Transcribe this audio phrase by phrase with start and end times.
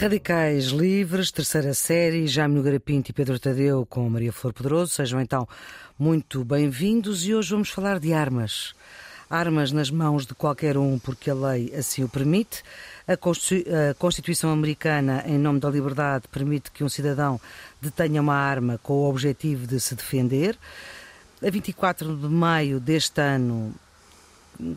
[0.00, 4.94] Radicais Livres, terceira série, Jaime Nogueira Pinto e Pedro Tadeu com Maria Flor Poderoso.
[4.94, 5.48] Sejam então
[5.98, 8.76] muito bem-vindos e hoje vamos falar de armas.
[9.28, 12.62] Armas nas mãos de qualquer um porque a lei assim o permite.
[13.08, 13.16] A
[13.94, 17.40] Constituição Americana, em nome da liberdade, permite que um cidadão
[17.82, 20.56] detenha uma arma com o objetivo de se defender.
[21.44, 23.74] A 24 de maio deste ano,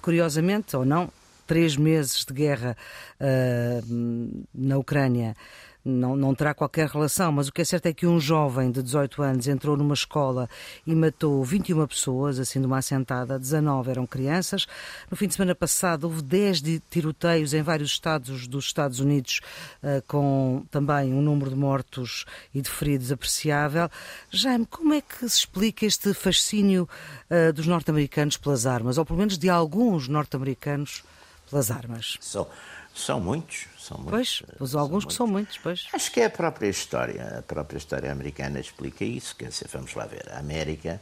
[0.01, 1.11] curiosamente ou não,
[1.51, 2.77] três meses de guerra
[3.19, 5.35] uh, na Ucrânia
[5.83, 8.81] não, não terá qualquer relação, mas o que é certo é que um jovem de
[8.81, 10.49] 18 anos entrou numa escola
[10.87, 14.65] e matou 21 pessoas, assim de uma assentada, 19 eram crianças.
[15.09, 19.41] No fim de semana passado houve 10 tiroteios em vários estados dos Estados Unidos,
[19.83, 22.23] uh, com também um número de mortos
[22.55, 23.89] e de feridos apreciável.
[24.29, 26.87] Jaime, como é que se explica este fascínio
[27.29, 31.03] uh, dos norte-americanos pelas armas, ou pelo menos de alguns norte-americanos
[31.51, 32.17] pelas armas?
[32.19, 32.47] São,
[32.95, 34.39] são muitos são muitos.
[34.39, 35.87] Pois, pois alguns que são muitos, pois.
[35.91, 39.35] Acho que é a própria história, a própria história americana explica isso.
[39.35, 41.01] Quer dizer, vamos lá ver, a América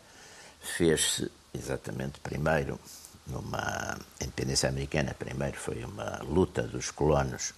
[0.62, 2.80] fez-se exatamente primeiro
[3.28, 7.54] numa independência americana, primeiro foi uma luta dos colonos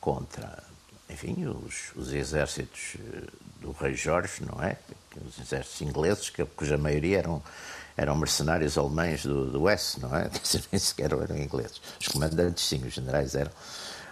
[0.00, 0.62] contra,
[1.08, 3.26] enfim, os, os exércitos eh,
[3.60, 4.76] do rei Jorge, não é?
[5.24, 7.42] Os exércitos ingleses, que, cuja maioria eram
[7.96, 10.30] eram mercenários alemães do, do Oeste, não é?
[10.70, 11.80] Nem sequer eram ingleses.
[12.00, 13.50] Os comandantes, sim, os generais eram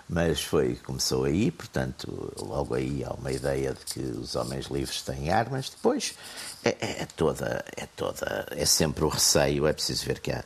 [0.09, 5.03] mas foi começou aí, portanto, logo aí há uma ideia de que os homens livres
[5.03, 5.71] têm armas.
[5.71, 6.15] Depois
[6.63, 9.67] é, é, é toda, é toda, é sempre o receio.
[9.67, 10.45] É preciso ver que a,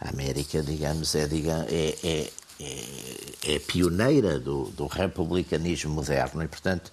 [0.00, 2.30] a América, digamos, é, digamos, é, é,
[2.60, 6.92] é, é pioneira do, do republicanismo moderno e, portanto,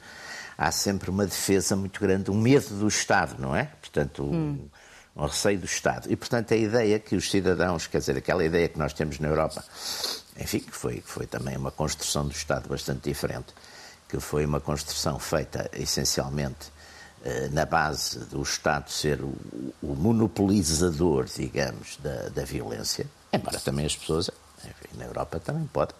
[0.57, 3.65] há sempre uma defesa muito grande, um medo do Estado, não é?
[3.79, 4.67] Portanto, hum.
[5.17, 6.11] Um, um receio do Estado.
[6.11, 9.27] E, portanto, a ideia que os cidadãos, quer dizer, aquela ideia que nós temos na
[9.27, 9.63] Europa
[10.39, 13.53] enfim, que foi, que foi também uma construção do Estado bastante diferente,
[14.07, 16.71] que foi uma construção feita essencialmente
[17.25, 19.33] eh, na base do Estado ser o,
[19.81, 24.29] o monopolizador, digamos, da, da, violência, embora também as pessoas,
[24.63, 25.95] enfim, na Europa também podem,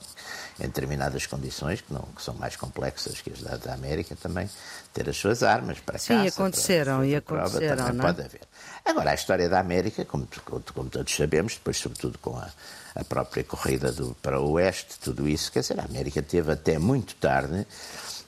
[0.59, 4.50] em determinadas condições, que, não, que são mais complexas que as da, da América, também
[4.94, 8.03] ter as suas armas para Sim, caça, aconteceram, para, e aconteceram, prova, também não?
[8.03, 8.13] É?
[8.13, 8.41] pode haver.
[8.88, 10.28] Agora, a história da América, como,
[10.74, 12.50] como, todos sabemos, depois sobretudo com a
[12.98, 15.52] a própria corrida do, para o oeste, tudo isso.
[15.52, 17.68] Quer dizer, a América teve até muito tarde,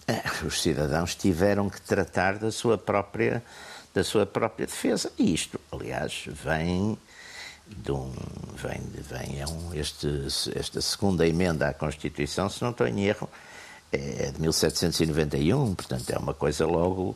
[0.08, 3.44] eh, os cidadãos tiveram que tratar da sua própria,
[3.94, 5.12] da sua própria defesa.
[5.18, 6.96] E isto, aliás, vem
[7.66, 8.14] de um,
[8.56, 10.08] vem, vem é um, este,
[10.56, 13.28] esta segunda emenda à Constituição, se não estou em erro,
[13.92, 17.16] é de 1791, portanto é uma coisa logo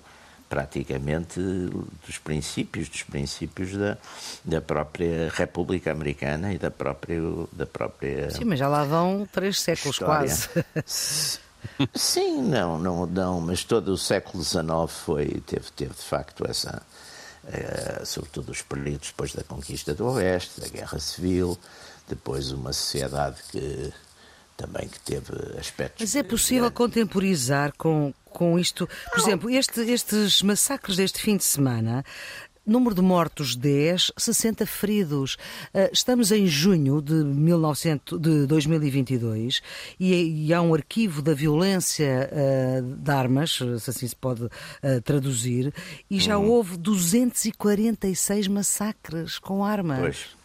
[0.50, 1.40] praticamente
[2.06, 3.98] dos princípios, dos princípios da,
[4.44, 7.20] da própria República Americana e da própria,
[7.52, 10.28] da própria Sim, mas já lá vão três séculos história.
[10.28, 11.40] quase.
[11.96, 16.82] Sim, não, não, não, mas todo o século XIX foi, teve, teve de facto essa,
[17.46, 21.58] uh, sobretudo os períodos depois da conquista do Oeste, da Guerra Civil,
[22.08, 23.94] depois uma sociedade que
[24.56, 26.02] também que teve aspectos.
[26.02, 26.78] Mas é possível grandes.
[26.78, 28.88] contemporizar com, com isto?
[28.88, 29.28] Por Não.
[29.28, 32.04] exemplo, este, estes massacres deste fim de semana
[32.66, 35.38] Número de mortos 10, 60 feridos.
[35.74, 39.62] Ah, estamos em junho de, 1900, de 2022
[40.00, 44.50] e, e há um arquivo da violência uh, de armas, se assim se pode uh,
[45.04, 45.74] traduzir,
[46.10, 46.50] e já hum.
[46.50, 50.00] houve 246 massacres com armas.
[50.00, 50.43] Pois.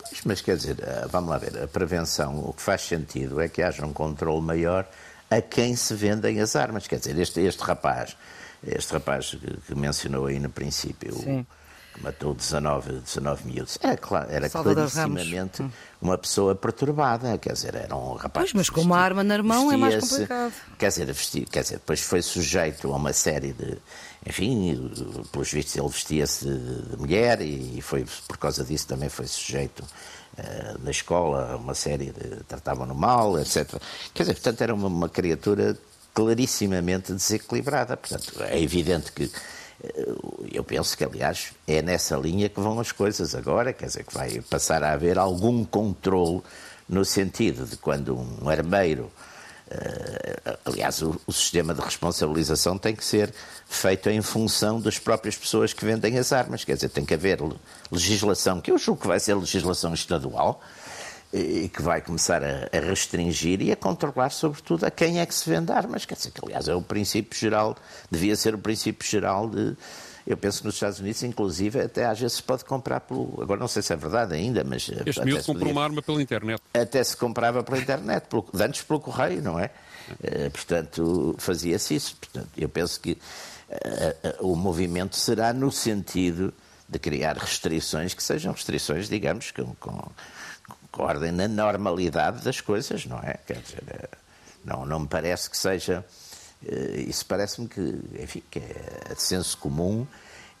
[0.00, 3.48] Pois, mas quer dizer, eh, vamos lá ver, a prevenção, o que faz sentido é
[3.48, 4.88] que haja um controle maior
[5.30, 6.86] a quem se vendem as armas.
[6.86, 8.16] Quer dizer, este, este rapaz,
[8.66, 11.46] este rapaz que, que mencionou aí no princípio, Sim.
[11.94, 15.70] que matou 19, 19 miúdos, é, claro, era clarissimamente hum.
[16.00, 17.38] uma pessoa perturbada.
[17.38, 18.50] Quer dizer, era um rapaz.
[18.50, 20.52] Pois, mas com uma arma na mão é mais complicado.
[20.78, 23.78] Quer dizer, vestia, quer dizer, depois foi sujeito a uma série de
[24.26, 24.90] enfim,
[25.32, 30.78] pelos vistos ele vestia-se de mulher e foi por causa disso também foi sujeito uh,
[30.84, 33.80] na escola a uma série de tratavam-no mal, etc.
[34.12, 35.76] Quer dizer, portanto era uma, uma criatura
[36.14, 37.96] clarissimamente desequilibrada.
[37.96, 39.30] Portanto, é evidente que
[39.82, 40.14] eh,
[40.52, 44.14] eu penso que, aliás, é nessa linha que vão as coisas agora, quer dizer, que
[44.14, 46.42] vai passar a haver algum controle
[46.88, 49.10] no sentido de quando um armeiro
[50.64, 53.32] aliás, o, o, sistema de responsabilização tem que ser
[53.66, 56.64] feito em função das próprias pessoas que vendem as armas.
[56.64, 57.38] Quer dizer, tem que haver
[57.90, 60.60] legislação, que eu julgo que vai ser legislação estadual,
[61.32, 65.34] e que vai começar a, a, restringir e a controlar, sobretudo, a quem é que
[65.34, 66.04] se vende armas.
[66.04, 67.76] Quer dizer, que, aliás, é o princípio geral,
[68.10, 69.76] devia ser o princípio geral de,
[70.26, 73.38] Eu penso que nos Estados Unidos, inclusive, até às vezes se pode comprar pelo.
[73.42, 74.90] Agora não sei se é verdade ainda, mas.
[75.06, 75.72] Este miúdo comprou podia...
[75.72, 76.62] uma arma pela internet.
[76.74, 78.46] Até se comprava pela internet, pelo...
[78.54, 79.70] antes pelo correio, não é?
[80.10, 82.16] Uh, portanto, fazia-se isso.
[82.16, 86.52] Portanto, eu penso que uh, uh, o movimento será no sentido
[86.88, 90.02] de criar restrições que sejam restrições, digamos, com, com,
[90.90, 93.34] com ordem na normalidade das coisas, não é?
[93.46, 94.10] Quer dizer,
[94.64, 96.19] não, não me parece que seja eh,
[97.06, 97.80] isso parece-me que,
[98.20, 100.06] enfim, que é de senso comum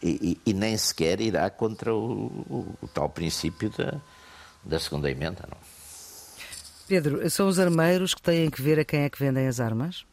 [0.02, 4.00] e, e, e, nem sequer irá contra o, o, o, tal princípio da,
[4.64, 5.46] da segunda emenda.
[5.50, 5.58] Não?
[6.88, 10.06] Pedro, são os armeiros que têm que ver a quem é que vendem as armas?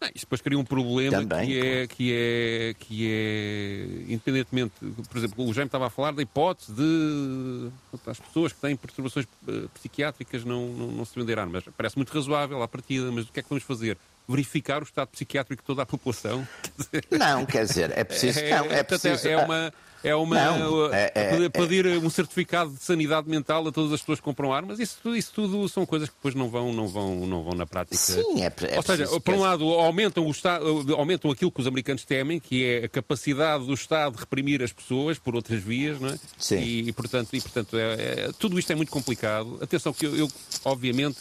[0.00, 4.72] Não, isso depois cria um problema Também, que, é, que, é, que é, independentemente,
[5.08, 7.70] por exemplo, o Jaime estava a falar da hipótese de
[8.06, 11.64] as pessoas que têm perturbações eh, psiquiátricas não, não, não se vender armas.
[11.76, 13.96] Parece muito razoável à partida, mas o que é que vamos fazer?
[14.28, 16.46] Verificar o estado psiquiátrico de toda a população?
[17.10, 18.40] Não, quer dizer, é preciso.
[18.40, 19.72] É, não, é, preciso, é uma.
[20.04, 20.58] É uma.
[20.58, 24.52] Não, é, é, pedir um certificado de sanidade mental a todas as pessoas que compram
[24.52, 27.64] armas, isso, isso tudo são coisas que depois não vão, não vão, não vão na
[27.64, 27.96] prática.
[27.96, 31.66] Sim, é, é Ou seja, por um lado, aumentam, o estado, aumentam aquilo que os
[31.66, 35.98] americanos temem, que é a capacidade do Estado de reprimir as pessoas por outras vias,
[35.98, 36.18] não é?
[36.36, 36.58] Sim.
[36.58, 39.58] E, e portanto, e, portanto é, é, tudo isto é muito complicado.
[39.62, 40.30] Atenção, que eu, eu
[40.66, 41.18] obviamente,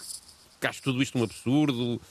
[0.62, 2.02] acho tudo isto um absurdo.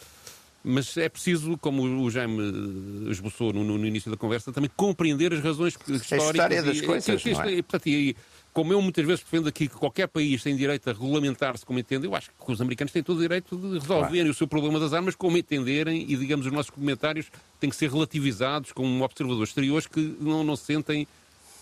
[0.64, 5.40] Mas é preciso, como o Jaime esboçou no, no, início da conversa, também compreender as
[5.40, 6.12] razões históricas.
[6.12, 7.50] A história das e, coisas, que, que, é?
[7.50, 8.16] e, portanto, e,
[8.52, 12.06] como eu muitas vezes defendo aqui que qualquer país tem direito a regulamentar-se como entende,
[12.06, 14.30] eu acho que os americanos têm todo o direito de resolverem claro.
[14.30, 17.26] o seu problema das armas como entenderem e, digamos, os nossos comentários
[17.58, 21.08] têm que ser relativizados como observadores exteriores que não, não sentem,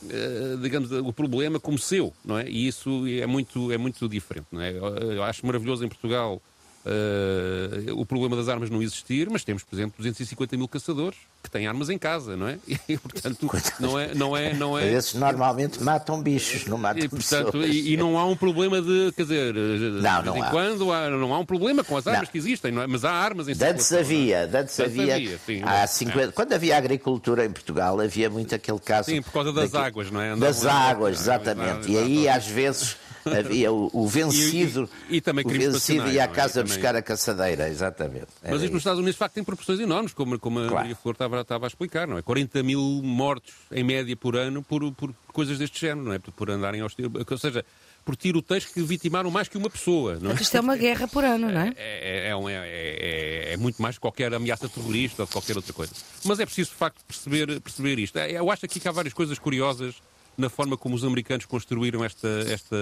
[0.03, 2.49] uh, digamos, o problema como seu, não é?
[2.51, 4.73] E isso é muito, é muito diferente, não é?
[4.73, 6.43] Eu acho maravilhoso em Portugal
[6.83, 11.51] Uh, o problema das armas não existir, mas temos, por exemplo, 250 mil caçadores que
[11.51, 12.59] têm armas em casa, não é?
[12.89, 13.49] E, portanto,
[13.79, 14.91] não é, não é, não é.
[14.91, 17.71] Esses normalmente matam bichos, não matam e, portanto, pessoas.
[17.71, 20.51] E, e, não há um problema de, quer dizer, não, de vez em há.
[20.51, 22.33] quando há, não há um problema com as armas não.
[22.33, 22.87] que existem, não é?
[22.87, 26.33] Mas há armas em Antes havia, antes havia, havia sim, há 50, é.
[26.33, 29.11] quando havia agricultura em Portugal havia muito aquele caso.
[29.11, 30.31] Sim, por causa das águas, não é?
[30.31, 31.91] Andavam das águas, exatamente.
[31.91, 34.89] E aí às vezes Havia o, o vencido.
[35.09, 36.29] E, e, e também o vencido ia à é?
[36.29, 38.29] casa buscar a caçadeira, exatamente.
[38.43, 40.77] Era Mas isto nos Estados Unidos, de facto, tem proporções enormes, como, como claro.
[40.77, 42.23] a Maria Flor estava, estava, a explicar, não é?
[42.23, 46.19] 40 mil mortos em média por ano por, por coisas deste género, não é?
[46.19, 47.13] Por, por andarem aos tiros.
[47.29, 47.65] Ou seja,
[48.05, 50.19] por tiroteios que vitimaram mais que uma pessoa.
[50.21, 50.35] Não é?
[50.35, 51.75] Isto é uma guerra por ano, não é?
[51.81, 55.93] É, é, é, é, é muito mais que qualquer ameaça terrorista ou qualquer outra coisa.
[56.25, 58.19] Mas é preciso, de facto, perceber, perceber isto.
[58.19, 59.97] Eu acho aqui que há várias coisas curiosas
[60.37, 62.77] na forma como os americanos construíram esta, esta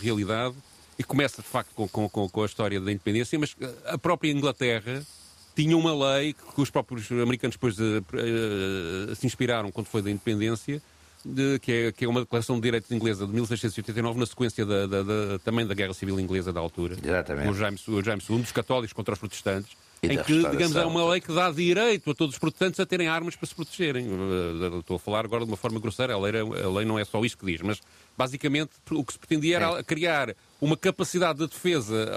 [0.00, 0.54] realidade.
[0.98, 5.06] E começa, de facto, com, com, com a história da independência, mas a própria Inglaterra
[5.54, 10.82] tinha uma lei que os próprios americanos depois uh, se inspiraram quando foi da independência,
[11.24, 14.86] de, que, é, que, é, uma declaração de direitos inglesa de 1689, na sequência da,
[14.86, 16.96] da, da, também da Guerra Civil Inglesa da altura.
[17.02, 17.48] Exatamente.
[17.48, 21.08] O James, o James II, dos católicos contra os protestantes em que, digamos, é uma
[21.10, 24.06] lei que dá direito a todos os protestantes a terem armas para se protegerem.
[24.06, 27.04] Eh, estou a falar agora de uma forma grosseira, a lei, a lei não é
[27.04, 27.80] só isso que diz, mas
[28.16, 29.82] basicamente o que se pretendia era é.
[29.82, 32.10] criar uma capacidade de defesa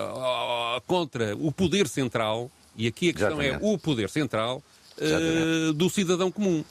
[0.85, 4.63] contra o poder central, e aqui a questão é é o poder central,
[4.97, 6.63] uh, do cidadão comum.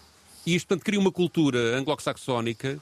[0.47, 2.81] E isto, portanto, cria uma cultura anglo-saxónica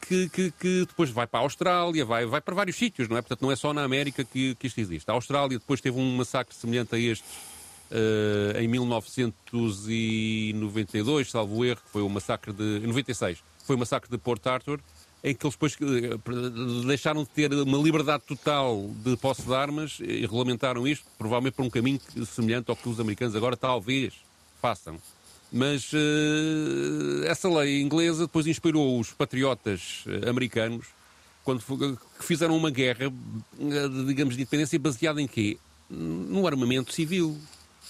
[0.00, 3.22] que, que, que, depois vai para a Austrália, vai, vai para vários sítios, não é?
[3.22, 5.10] Portanto, não é só na América que, que isto existe.
[5.10, 7.24] A Austrália depois teve um massacre semelhante a este
[7.94, 12.78] uh, em 1992, salvo erro, que foi o massacre de.
[12.78, 14.80] Em 96, foi o massacre de Port Arthur,
[15.22, 19.98] em que eles depois uh, deixaram de ter uma liberdade total de posse de armas
[20.00, 24.12] e regulamentaram isto, provavelmente por um caminho semelhante ao que os americanos agora talvez
[24.60, 24.98] façam.
[25.52, 30.86] Mas uh, essa lei inglesa depois inspirou os patriotas americanos
[31.44, 31.62] quando
[32.18, 33.12] que fizeram uma guerra,
[34.06, 35.58] digamos, de independência baseada em quê?
[35.90, 37.38] No armamento civil.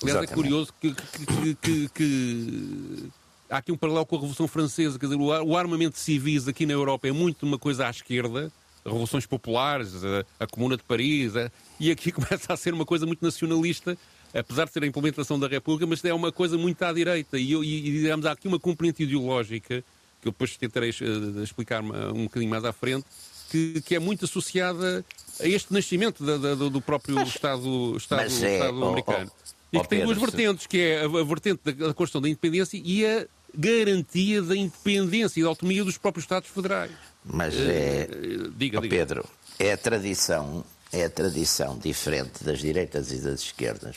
[0.02, 3.10] Aliás, é curioso que, que, que, que,
[3.48, 4.98] há aqui um paralelo com a Revolução Francesa.
[4.98, 8.52] Quer dizer, o armamento de civis aqui na Europa é muito uma coisa à esquerda,
[8.84, 13.06] revoluções populares, a, a Comuna de Paris, a, e aqui começa a ser uma coisa
[13.06, 13.96] muito nacionalista,
[14.34, 17.38] apesar de ser a implementação da República, mas é uma coisa muito à direita.
[17.38, 19.84] E, e, e digamos, há aqui uma componente ideológica,
[20.20, 23.04] que eu depois tentarei uh, explicar um bocadinho mais à frente,
[23.50, 25.04] que, que é muito associada
[25.40, 29.30] a este nascimento da, da, do próprio mas, Estado, Estado, é, Estado oh, americano.
[29.30, 29.43] Oh,
[29.76, 33.06] e que tem duas vertentes, que é a, vertente da, da Constituição da Independência e
[33.06, 33.26] a
[33.56, 36.90] garantia da independência e da autonomia dos próprios Estados Federais.
[37.24, 38.08] Mas é.
[38.10, 38.96] Uh, diga, oh, diga.
[38.96, 39.24] Pedro,
[39.58, 43.96] é a tradição, é a tradição diferente das direitas e das esquerdas.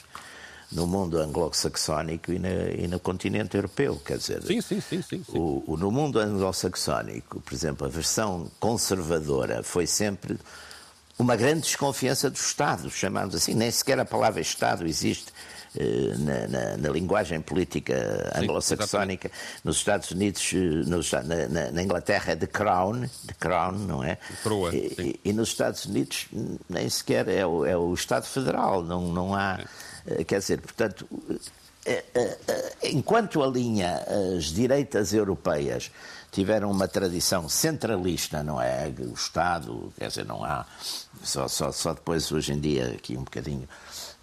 [0.72, 2.42] no mundo anglo-saxónico e,
[2.78, 4.02] e, no continente europeu.
[4.06, 5.38] Quer dizer, sim, sim, sim, sim, sim.
[5.38, 10.38] O, o, no mundo anglo-saxónico, por exemplo, a versão conservadora foi sempre
[11.18, 15.57] uma grande desconfiança do Estado, chamamos assim, nem sequer a palavra Estado existe eh,
[16.20, 19.30] na, na, na, linguagem política anglo-saxónica.
[19.64, 24.18] Nos Estados Unidos, eh, nos, na, na, Inglaterra é the crown, the crown, não é?
[24.74, 26.28] E, e, nos Estados Unidos
[26.70, 29.60] nem sequer é o, é o Estado Federal, não, não há.
[30.06, 30.24] É.
[30.24, 31.08] Quer dizer, portanto,
[32.84, 34.04] enquanto alinha
[34.38, 35.92] as direitas europeias
[36.32, 38.94] tiveram uma tradição centralista, não é?
[39.00, 40.66] O Estado, quer dizer, não há.
[41.24, 43.68] Só, só, só depois, hoje em dia, aqui um bocadinho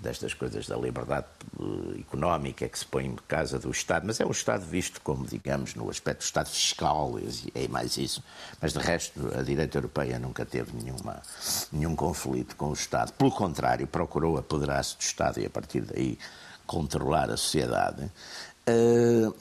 [0.04, 1.26] destas coisas da liberdade
[1.58, 5.26] eh, económica que se põe em casa do Estado, mas é o Estado visto como,
[5.26, 7.14] digamos, no aspecto do Estado fiscal,
[7.54, 8.22] é mais isso.
[8.60, 11.20] Mas de resto, a direita europeia nunca teve nenhuma,
[11.72, 13.12] nenhum conflito com o Estado.
[13.14, 16.18] Pelo contrário, procurou apoderar-se do Estado e a partir daí
[16.66, 18.10] controlar a sociedade.
[18.68, 19.34] Uh,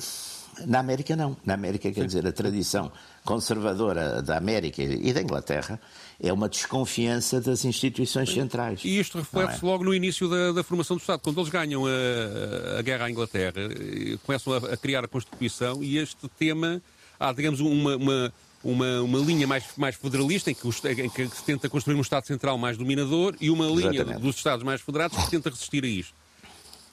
[0.65, 1.35] na América, não.
[1.45, 2.07] Na América, quer Sim.
[2.07, 2.91] dizer, a tradição
[3.23, 5.79] conservadora da América e da Inglaterra
[6.19, 8.81] é uma desconfiança das instituições centrais.
[8.83, 9.67] E isto reflete-se é?
[9.67, 11.19] logo no início da, da, formação do Estado.
[11.21, 15.83] Quando eles ganham a, a guerra à Inglaterra, eh, começam a, a, criar a Constituição
[15.83, 16.81] e este tema,
[17.19, 21.27] há, digamos, uma, uma uma, uma linha mais, mais federalista, em que, os, em que,
[21.27, 25.17] se tenta construir um Estado central mais dominador, e uma linha dos Estados mais federados
[25.17, 26.22] que tenta resistir a isto.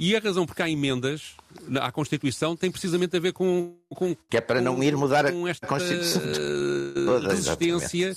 [0.00, 1.34] E a razão por que há emendas
[1.78, 3.74] à Constituição tem precisamente a ver com.
[3.90, 6.22] com que é para não ir mudar a esta Constituição.
[7.04, 8.16] Toda, resistência.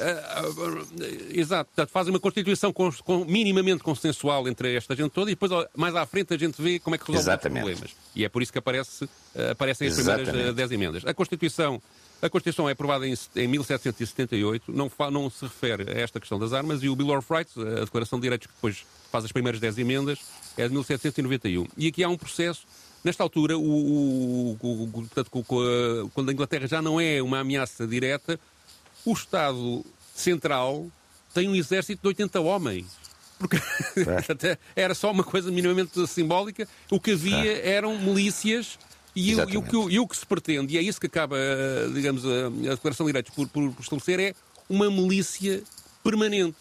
[0.00, 0.88] Uh, uh,
[1.32, 5.52] exato, portanto, fazem uma Constituição com, com, minimamente consensual entre esta gente toda e depois
[5.76, 7.90] mais à frente a gente vê como é que resolve os problemas.
[8.16, 11.04] E é por isso que aparece, uh, aparecem as primeiras uh, 10 emendas.
[11.06, 11.80] A Constituição,
[12.22, 16.52] a Constituição é aprovada em, em 1778, não, não se refere a esta questão das
[16.52, 19.60] armas e o Bill of Rights, a Declaração de Direitos que depois faz as primeiras
[19.60, 20.18] 10 emendas,
[20.56, 21.66] é de 1791.
[21.76, 22.66] E aqui há um processo.
[23.02, 25.30] Nesta altura, o, o, o, portanto,
[26.12, 28.38] quando a Inglaterra já não é uma ameaça direta,
[29.06, 29.84] o Estado
[30.14, 30.86] Central
[31.32, 32.86] tem um exército de 80 homens.
[33.38, 34.58] Porque é.
[34.76, 36.68] era só uma coisa minimamente simbólica.
[36.90, 37.70] O que havia é.
[37.70, 38.78] eram milícias
[39.14, 41.36] e, e, o que, e, o que, se pretende, e é isso que acaba,
[41.92, 44.34] digamos, a, a Declaração de Direitos por, por, por estabelecer, é
[44.68, 45.62] uma milícia
[46.02, 46.56] permanente.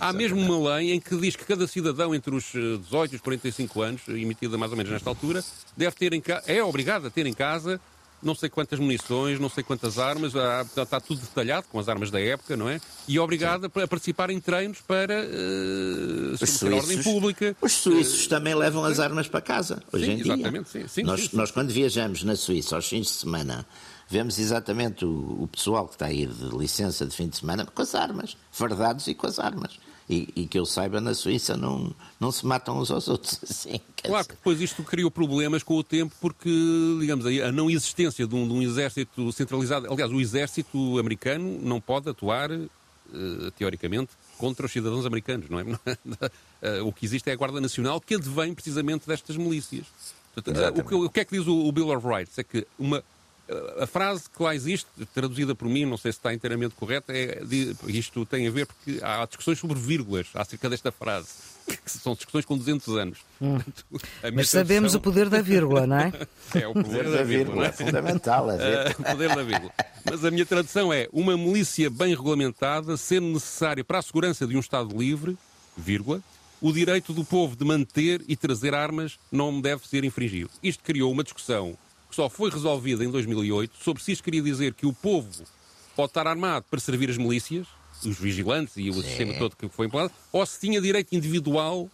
[0.00, 3.16] Há mesmo uma lei em que diz que cada cidadão entre os 18 eh, e
[3.16, 5.44] os 45 anos, emitida mais ou menos nesta altura,
[5.76, 7.80] deve ter em é obrigado a ter em casa
[8.22, 10.32] não sei quantas munições, não sei quantas armas,
[10.76, 12.80] está tudo detalhado com as armas da época, não é?
[13.06, 17.56] E obrigado a participar em treinos para uh, a ordem pública.
[17.60, 20.34] Os suíços uh, também levam as armas para casa, hoje sim, em dia.
[20.34, 20.88] Exatamente, sim.
[20.88, 23.66] sim, nós, nós, quando viajamos na Suíça aos fins de semana,
[24.08, 27.82] vemos exatamente o, o pessoal que está aí de licença de fim de semana com
[27.82, 31.94] as armas, fardados e com as armas e, e, que eu saiba, na Suíça não,
[32.18, 33.80] não se matam uns aos outros assim.
[34.02, 36.50] Claro que depois isto criou problemas com o tempo, porque,
[37.00, 39.92] digamos, a não existência de um, de um exército centralizado.
[39.92, 45.64] Aliás, o exército americano não pode atuar, uh, teoricamente, contra os cidadãos americanos, não é?
[46.60, 49.86] Eh, o que existe é a Guarda Nacional, que advém precisamente destas milícias.
[50.34, 52.36] Portanto, uh, o, que, o, que, é que diz o, o Bill of Rights?
[52.36, 53.00] É que uma,
[53.78, 57.40] a frase que lá existe, traduzida por mim, não sei se está inteiramente correta, é,
[57.86, 61.28] isto tem a ver porque há discussões sobre vírgulas acerca desta frase.
[61.66, 63.18] Que são discussões com 200 anos.
[63.42, 63.58] Hum.
[64.34, 65.00] Mas sabemos tradução...
[65.00, 66.12] o poder da vírgula, não é?
[66.54, 67.66] É o poder da, da vírgula.
[67.66, 68.50] É fundamental.
[68.50, 69.72] É o poder da vírgula.
[70.02, 74.56] Mas a minha tradução é uma milícia bem regulamentada, sendo necessária para a segurança de
[74.56, 75.36] um Estado livre,
[75.76, 76.22] vírgula,
[76.60, 80.50] o direito do povo de manter e trazer armas não deve ser infringido.
[80.62, 81.76] Isto criou uma discussão
[82.08, 85.44] que só foi resolvida em 2008 sobre se isto queria dizer que o povo
[85.94, 87.66] pode estar armado para servir as milícias,
[88.04, 89.02] os vigilantes e o Sim.
[89.02, 91.90] sistema todo que foi implantado, ou se tinha direito individual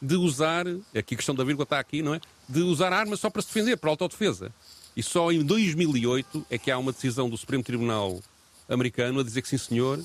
[0.00, 2.20] de usar, aqui a questão da vírgula está aqui, não é?
[2.48, 4.52] De usar armas só para se defender, para autodefesa.
[4.96, 8.20] E só em 2008 é que há uma decisão do Supremo Tribunal
[8.68, 10.00] americano a dizer que sim, senhor,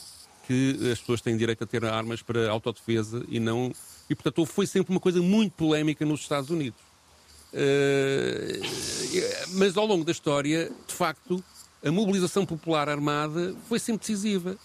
[0.48, 3.74] que as pessoas têm direito a ter armas para autodefesa e não.
[4.10, 6.79] E portanto foi sempre uma coisa muito polémica nos Estados Unidos.
[7.53, 8.62] Uh,
[9.53, 11.43] mas ao longo da história, de facto,
[11.84, 14.58] a mobilização popular armada foi sempre decisiva.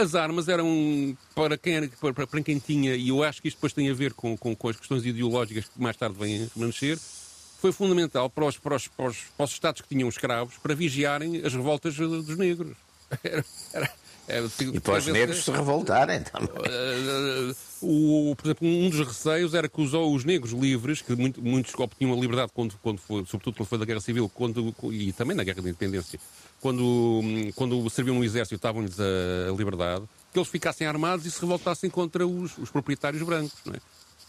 [0.00, 3.56] As armas eram para quem, era, para, para quem tinha, e eu acho que isto
[3.56, 6.48] depois tem a ver com, com, com as questões ideológicas que mais tarde vêm a
[6.54, 6.98] remanescer,
[7.60, 10.74] foi fundamental para os, para, os, para, os, para os Estados que tinham escravos para
[10.74, 12.76] vigiarem as revoltas dos negros.
[13.24, 13.90] Era, era,
[14.74, 16.48] e para os negros se revoltarem também.
[16.48, 17.56] Uh,
[18.30, 21.74] o, por exemplo, um dos receios era que os, os negros livres, que muito, muitos
[21.74, 25.36] obtinham a liberdade, quando, quando foi, sobretudo quando foi da Guerra Civil quando, e também
[25.36, 26.20] na Guerra da Independência,
[26.60, 27.20] quando,
[27.54, 32.26] quando serviam no exército estavam-lhes a, liberdade, que eles ficassem armados e se revoltassem contra
[32.26, 33.54] os, os proprietários brancos.
[33.72, 33.78] É?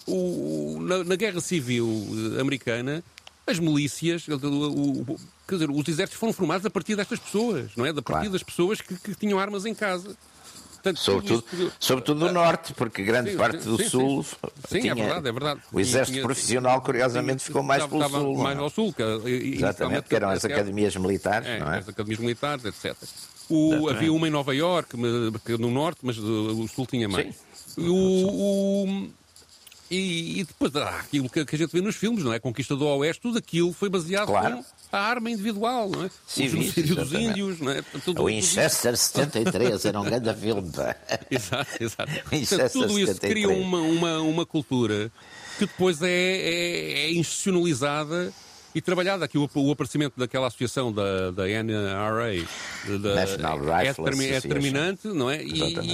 [0.09, 1.87] o, na, na, Guerra Civil
[2.35, 3.03] eh, Americana,
[3.49, 7.85] as milícias, o, o, quer dizer, os exércitos foram formados a partir destas pessoas, não
[7.85, 7.89] é?
[7.89, 8.29] A partir claro.
[8.29, 10.15] das pessoas que, que tinham armas em casa.
[10.75, 11.73] Portanto, sobretudo, isto...
[11.77, 14.23] sobretudo do norte, porque grande sim, parte do sim, sul.
[14.23, 14.93] Sim, tinha...
[14.93, 15.61] é verdade, é verdade.
[15.73, 18.37] O exército tinha, profissional, curiosamente, ficou mais pelo sul.
[18.37, 21.79] Mais ao sul, que, Exatamente, que eram as academias militares, é, não é?
[21.79, 22.95] As academias militares, etc.
[23.49, 27.35] O, havia uma em Nova Iorque, no norte, mas o sul tinha mais.
[27.77, 29.09] O, o,
[29.89, 32.39] e, e, depois há aquilo que, que, a gente vê nos filmes, não é?
[32.39, 34.57] Conquista do Oeste, tudo aquilo foi baseado claro.
[34.57, 36.11] com a arma individual, não é?
[36.27, 37.81] Sim, o dos índios, não é?
[38.03, 40.69] Tudo, o Winchester 73 era um grande filme.
[41.31, 42.11] exato, exato.
[42.29, 43.31] Portanto, tudo isso 73.
[43.31, 45.11] cria uma, uma, uma cultura
[45.57, 48.31] que depois é, é, é institucionalizada
[48.73, 49.25] e trabalhada.
[49.25, 52.45] Aqui o, o, aparecimento daquela associação da, da NRA
[52.99, 55.43] da, National é, é determinante, não é?
[55.43, 55.89] E, e,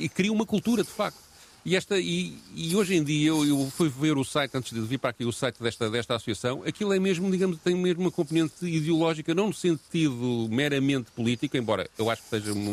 [0.00, 1.27] e, e, cria uma cultura, de facto.
[1.68, 4.80] E, esta, e, e hoje em dia, eu, eu, fui ver o site, antes de
[4.80, 8.10] vir para aqui, o site desta, desta associação, aquilo é mesmo, digamos, tem mesmo uma
[8.10, 12.70] componente ideológica, não no sentido meramente político, embora eu acho que seja uma,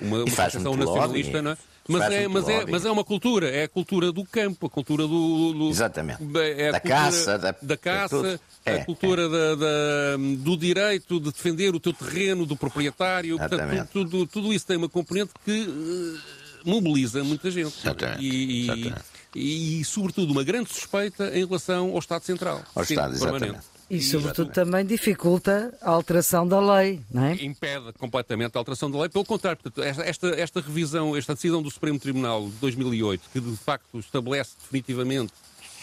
[0.00, 1.58] uma, uma associação nacionalista, não é?
[1.88, 5.04] Mas é, mas, é, mas é uma cultura, é a cultura do campo, a cultura
[5.04, 5.54] do.
[5.54, 6.20] do Exatamente.
[6.58, 9.28] É da caça, da, da caça, é, a cultura é.
[9.28, 13.38] Da, da, do direito de defender o teu terreno, do proprietário.
[13.38, 17.74] Portanto, tudo, tudo isso tem uma componente que uh, mobiliza muita gente.
[17.80, 18.22] Exatamente.
[18.22, 19.04] E, exatamente.
[19.34, 22.62] E, e, sobretudo, uma grande suspeita em relação ao Estado Central.
[22.74, 23.58] Ao Estado, exatamente.
[23.90, 27.42] E, sobretudo, também dificulta a alteração da lei, não é?
[27.42, 29.08] Impede completamente a alteração da lei.
[29.08, 33.56] Pelo contrário, portanto, esta, esta revisão, esta decisão do Supremo Tribunal de 2008, que de
[33.56, 35.32] facto estabelece definitivamente,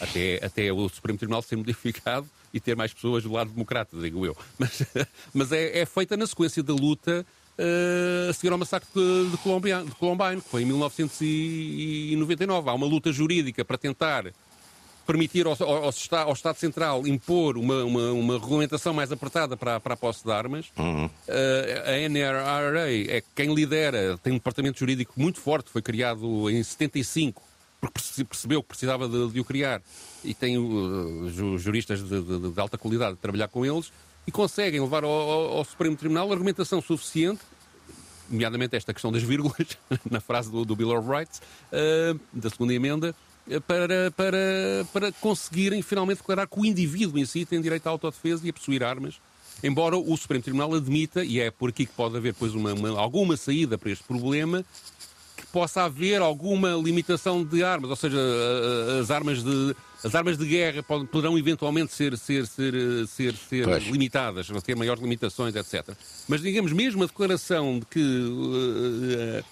[0.00, 4.24] até, até o Supremo Tribunal ser modificado e ter mais pessoas do lado democrata, digo
[4.24, 4.82] eu, mas,
[5.34, 7.26] mas é, é feita na sequência da luta
[7.58, 12.70] a seguir ao massacre de, de, Columbine, de Columbine, que foi em 1999.
[12.70, 14.32] Há uma luta jurídica para tentar
[15.06, 19.56] permitir ao, ao, ao, Estado, ao Estado, Central impor uma, uma, uma, regulamentação mais apertada
[19.56, 20.66] para, para a posse de armas.
[20.76, 21.06] Uhum.
[21.06, 21.10] Uh,
[21.86, 27.42] a NRA é quem lidera, tem um departamento jurídico muito forte, foi criado em 75,
[27.80, 29.80] porque percebeu que precisava de, de o criar,
[30.24, 33.92] e tem uh, juristas de, de, de, alta qualidade a trabalhar com eles,
[34.26, 37.40] e conseguem levar ao, ao Supremo Tribunal argumentação suficiente
[38.28, 39.78] nomeadamente esta questão das vírgulas,
[40.10, 41.40] na frase do, do Bill of Rights,
[41.72, 43.14] uh, da segunda emenda,
[43.66, 48.44] para, para, para conseguirem finalmente declarar que o indivíduo em si tem direito à autodefesa
[48.44, 49.20] e a possuir armas.
[49.62, 53.00] Embora o Supremo Tribunal admita, e é por aqui que pode haver depois uma, uma,
[53.00, 54.64] alguma saída para este problema,
[55.56, 58.18] possa haver alguma limitação de armas, ou seja,
[59.00, 64.48] as armas de, as armas de guerra poderão eventualmente ser, ser, ser, ser, ser limitadas,
[64.62, 65.96] ter maiores limitações, etc.
[66.28, 69.42] Mas, digamos, mesmo a declaração de que uh,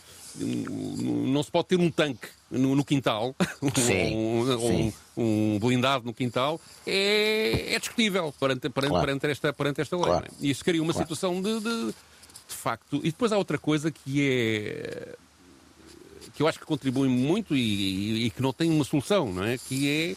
[0.43, 3.35] uh, não se pode ter um tanque no, no quintal,
[3.75, 4.93] sim, um, sim.
[5.17, 9.07] Um, um, blindado no quintal, é, é discutível perante, perante, claro.
[9.07, 10.05] perante, esta, perante esta lei.
[10.05, 10.27] Claro.
[10.38, 11.09] E isso cria uma claro.
[11.09, 12.97] situação de, de, de facto.
[12.97, 15.14] E depois há outra coisa que é
[16.35, 19.44] que eu acho que contribui muito e, e, e, que não tem uma solução, não
[19.44, 19.57] é?
[19.59, 20.16] Que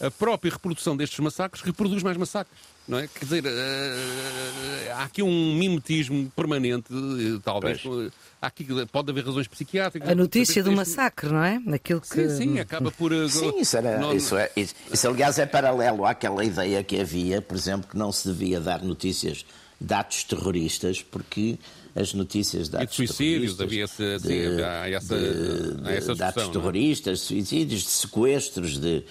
[0.00, 2.56] é a própria reprodução destes massacres reproduz mais massacres.
[2.86, 3.08] Não é?
[3.08, 7.80] Quer dizer, uh, há aqui um mimetismo permanente, eh, talvez.
[7.82, 10.08] Pois aqui, pode haver razões psiquiátricas.
[10.08, 11.60] A notícia do massacre, não é?
[11.64, 12.08] Naquilo que...
[12.08, 13.12] Sim, sim, acaba por.
[13.12, 14.14] Eh, sim, isso, era, não...
[14.14, 18.12] isso, é, isso, isso, aliás, é paralelo àquela ideia que havia, por exemplo, que não
[18.12, 19.44] se devia dar notícias
[19.80, 21.58] de atos terroristas, porque
[21.96, 25.92] as notícias de atos e de suicídios, havia essa, de, sim, há essa, de, há
[25.92, 26.48] essa de, de atos é?
[26.48, 29.02] terroristas, suicídios, de sequestros, de,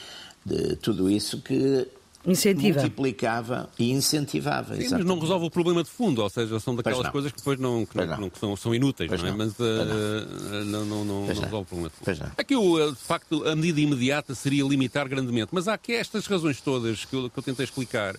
[0.45, 1.87] de tudo isso que
[2.27, 2.79] Incentiva.
[2.79, 4.75] multiplicava e incentivava.
[4.75, 7.59] Sim, mas não resolve o problema de fundo, ou seja, são daquelas coisas que depois
[7.59, 8.29] não, que não, não.
[8.29, 9.31] que são, são inúteis, não é?
[9.31, 12.31] mas uh, não, não, não, resolve o problema de fundo.
[12.37, 16.59] Aqui, eh, de facto, a medida imediata seria limitar grandemente, mas há aqui estas razões
[16.61, 18.15] todas que eu, que eu tentei explicar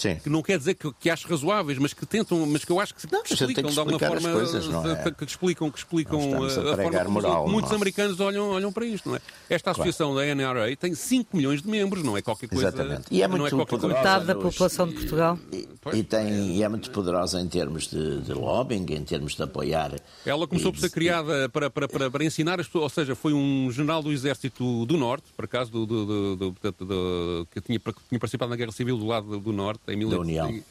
[0.00, 0.16] Sim.
[0.16, 2.94] Que não quer dizer que, que acho razoáveis, mas que tentam, mas que eu acho
[2.94, 4.32] que, não, que explicam que de alguma forma.
[4.32, 5.10] Coisas, é?
[5.10, 9.16] que, explicam, que explicam a, a, forma moral, muitos americanos olham, olham para isto, não
[9.16, 9.20] é?
[9.50, 10.28] Esta associação claro.
[10.28, 12.68] da NRA tem 5 milhões de membros, não é qualquer coisa.
[12.68, 13.02] Exatamente.
[13.10, 13.88] E é muito é poderosa.
[13.88, 15.38] Metade da população de Portugal.
[15.52, 19.42] E, e, tem, e é muito poderosa em termos de, de lobbying, em termos de
[19.42, 20.00] apoiar.
[20.24, 23.34] Ela começou por ser criada para, para, para, para ensinar as pessoas, ou seja, foi
[23.34, 28.18] um general do Exército do Norte, por acaso, do, do, do, do que tinha, tinha
[28.18, 30.62] participado na Guerra Civil do lado do Norte, em 1800.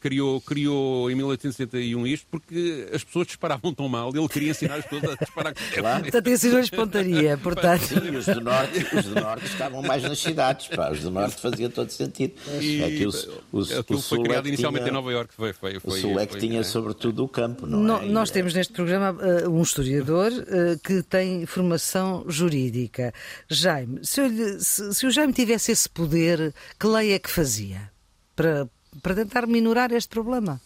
[0.00, 4.84] criou, criou em 1871 isto porque as pessoas disparavam tão mal, ele queria ensinar as
[4.84, 5.54] pessoas a disparar.
[5.74, 6.02] Claro.
[6.02, 7.82] Portanto, ensinou de pontaria, portanto.
[7.82, 10.90] Sim, os do norte, os do norte estavam mais nas cidades, pá.
[10.90, 12.34] os do norte faziam todo sentido.
[12.60, 13.10] E, é que o,
[13.52, 15.34] o, o foi criado é inicialmente tinha, em Nova Iorque.
[15.34, 18.06] Foi, foi, foi, o sul é que tinha sobretudo o campo, não no, é?
[18.06, 23.12] Nós temos neste programa uh, um historiador uh, que tem formação jurídica.
[23.48, 27.90] Jaime, se, lhe, se, se o Jaime tivesse esse poder, que lei é que fazia
[28.38, 28.68] para,
[29.02, 30.60] para tentar minorar este problema?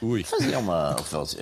[0.00, 0.24] Ui.
[0.24, 0.96] Fazia uma.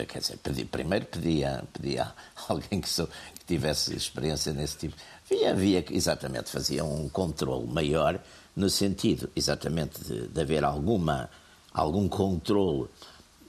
[0.09, 2.13] Quer dizer, pedia, primeiro pedia, pedia
[2.49, 4.97] alguém que, sou, que, tivesse experiência nesse tipo.
[5.31, 8.21] Havia, havia, exatamente, fazia um controle maior
[8.57, 11.31] no sentido, exatamente, de, de haver alguma,
[11.73, 12.89] algum controle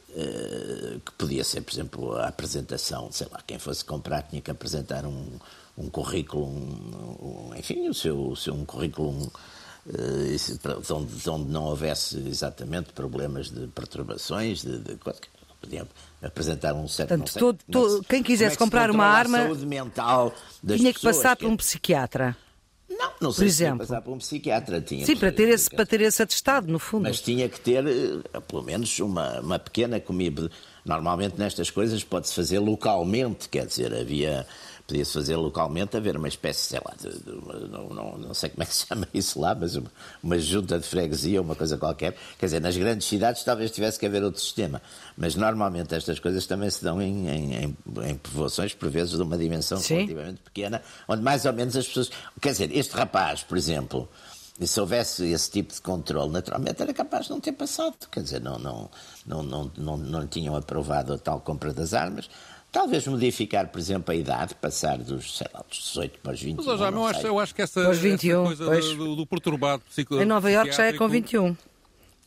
[0.09, 4.51] uh, que podia ser, por exemplo, a apresentação, sei lá, quem fosse comprar tinha que
[4.51, 5.39] apresentar um,
[5.75, 9.31] um currículo, um, um, enfim, o seu, o seu um currículo uh,
[10.91, 14.95] onde, onde, não houvesse exatamente problemas de perturbações, de, de
[15.61, 15.87] podiam
[16.21, 17.09] apresentar um certo.
[17.09, 19.49] Portanto, todo, todo, quem quisesse é comprar uma arma
[20.65, 22.35] tinha que passar por um psiquiatra.
[22.89, 23.77] Não, não sei por se exemplo.
[23.79, 24.81] passar por um psiquiatra.
[24.81, 27.03] Tinha Sim, para ter, esse, para ter esse atestado, no fundo.
[27.03, 30.51] Mas tinha que ter, eh, pelo menos, uma, uma pequena comida.
[30.83, 34.45] Normalmente nestas coisas pode-se fazer localmente, quer dizer, havia
[34.91, 38.63] podia-se fazer localmente, haver uma espécie, sei lá, de, de, não, não, não, sei como
[38.63, 42.15] é que se chama isso lá, mas uma, uma, junta de freguesia, uma coisa qualquer.
[42.37, 44.81] Quer dizer, nas grandes cidades talvez tivesse que haver outro sistema,
[45.17, 47.77] mas normalmente estas coisas também se dão em, em, em,
[48.09, 49.95] em povoações, por vezes, de uma dimensão Sim.
[49.95, 52.11] relativamente pequena, onde mais ou menos as pessoas.
[52.41, 54.09] Quer dizer, este rapaz, por exemplo.
[54.59, 57.95] E se houvesse esse tipo de controle, naturalmente era capaz de não ter passado.
[58.11, 58.91] Quer dizer, não, não,
[59.25, 62.29] não, não, não, não tinham aprovado a tal compra das armas.
[62.71, 66.65] Talvez modificar, por exemplo, a idade, passar dos, sei lá, dos 18 para os 21.
[66.65, 70.25] Mas, já, eu, acho, eu acho que essa, 21, essa coisa do, do, perturbado psicológico.
[70.25, 71.55] Em Nova Iorque já é com 21.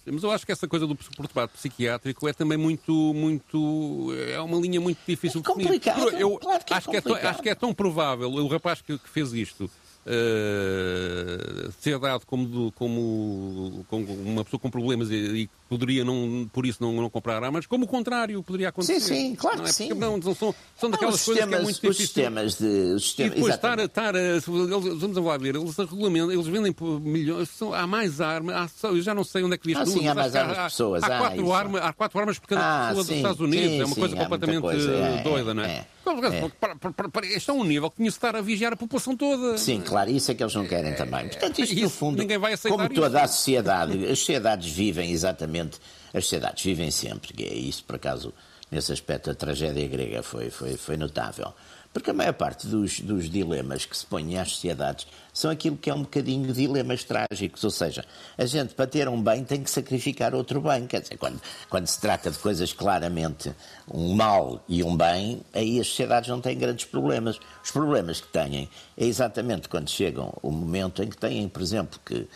[0.07, 4.13] Mas eu acho que essa coisa do perturbado psiquiátrico é também muito, muito.
[4.31, 7.01] É uma linha muito difícil é complicado, de Eu claro que é acho, que é
[7.01, 9.71] tão, acho que é tão provável o rapaz que, que fez isto
[10.07, 16.67] uh, ser dado como, como, como, uma pessoa com problemas e, e poderia não, por
[16.67, 19.01] isso não, não comprar armas, como o contrário poderia acontecer.
[19.01, 19.65] Sim, sim, claro é?
[19.65, 19.89] que sim.
[19.95, 21.91] Não, são, são daquelas coisas sistemas, que é muito difícil.
[21.91, 22.95] Os sistemas de...
[22.95, 27.01] Os sistemas, e depois estar, estar, eles, vamos lá ver, eles regulamentam, eles vendem por
[27.01, 29.87] milhões, são, há mais armas, há, eu já não sei onde é que diz ah,
[29.87, 31.03] sim, há mais armas há, pessoas.
[31.03, 33.41] Há, há, quatro ah, armas, há quatro armas por cada ah, pessoa sim, dos Estados
[33.41, 34.93] Unidos, sim, é uma coisa completamente coisa.
[34.93, 35.71] É, doida, é, não é?
[35.71, 35.94] é.
[36.11, 37.37] É.
[37.37, 39.57] Isto é um nível que tinha-se estar a vigiar a população toda.
[39.59, 41.29] Sim, claro, isso é que eles não querem é, também.
[41.29, 45.11] Portanto, isto, isso, no fundo, ninguém vai aceitar como toda a sociedade, as sociedades vivem
[45.11, 45.79] exatamente,
[46.13, 48.33] as sociedades vivem sempre, que é isso, por acaso,
[48.71, 51.53] nesse aspecto, a tragédia grega foi, foi, foi notável.
[51.95, 55.91] Porque a maior parte dos, dos, dilemas que se põem às sociedades são aquilo que
[55.91, 57.65] é um bocadinho dilemas trágicos.
[57.65, 58.05] Ou seja,
[58.39, 60.87] a gente, para ter um bem, tem que sacrificar outro bem.
[60.87, 63.53] Quer dizer, quando, quando se trata de coisas claramente
[63.93, 67.39] um mal e um bem, aí as sociedades não têm grandes problemas.
[67.63, 71.99] Os problemas que têm é exatamente quando chegam o momento em que têm, por exemplo,
[72.07, 72.29] que,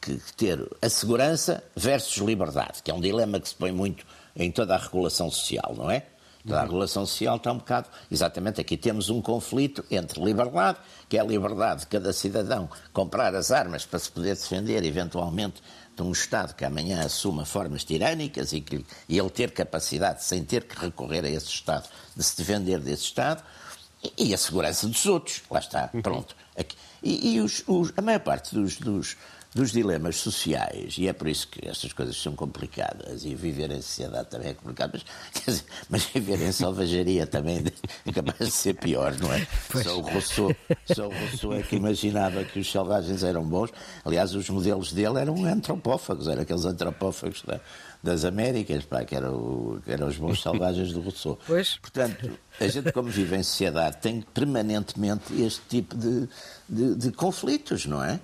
[0.00, 4.04] que, que ter a segurança versus liberdade, que é um dilema que se põe muito
[4.36, 6.06] em toda a regulação social, não é?
[6.46, 7.88] Toda a regulação social está um bocado.
[8.10, 10.78] Exatamente, aqui temos um conflito entre liberdade,
[11.08, 15.62] que é a liberdade de cada cidadão comprar as armas para se poder defender, eventualmente,
[15.94, 20.42] de um Estado que amanhã assuma formas tirânicas e, que, e ele ter capacidade, sem
[20.44, 23.42] ter que recorrer a esse Estado, de se defender desse Estado,
[24.02, 25.42] e, e a segurança dos outros.
[25.48, 26.34] Lá está, pronto.
[26.58, 26.76] Aqui.
[27.02, 29.16] E, e os, os, a maior parte dos, dos
[29.54, 33.82] dos dilemas sociais, e é por isso que estas coisas são complicadas, e viver em
[33.82, 35.04] sociedade também é complicado, mas,
[35.44, 37.62] dizer, mas viver em selvageria também
[38.06, 39.46] é capaz de ser pior, não é?
[39.82, 43.70] Só o, Rousseau, só o Rousseau é que imaginava que os selvagens eram bons.
[44.04, 47.60] Aliás, os modelos dele eram antropófagos, eram aqueles antropófagos da,
[48.02, 51.38] das Américas, pá, que, eram, que eram os bons selvagens do Rousseau.
[51.46, 51.76] Pois.
[51.76, 56.28] Portanto, a gente, como vive em sociedade, tem permanentemente este tipo de,
[56.68, 58.18] de, de conflitos, não é?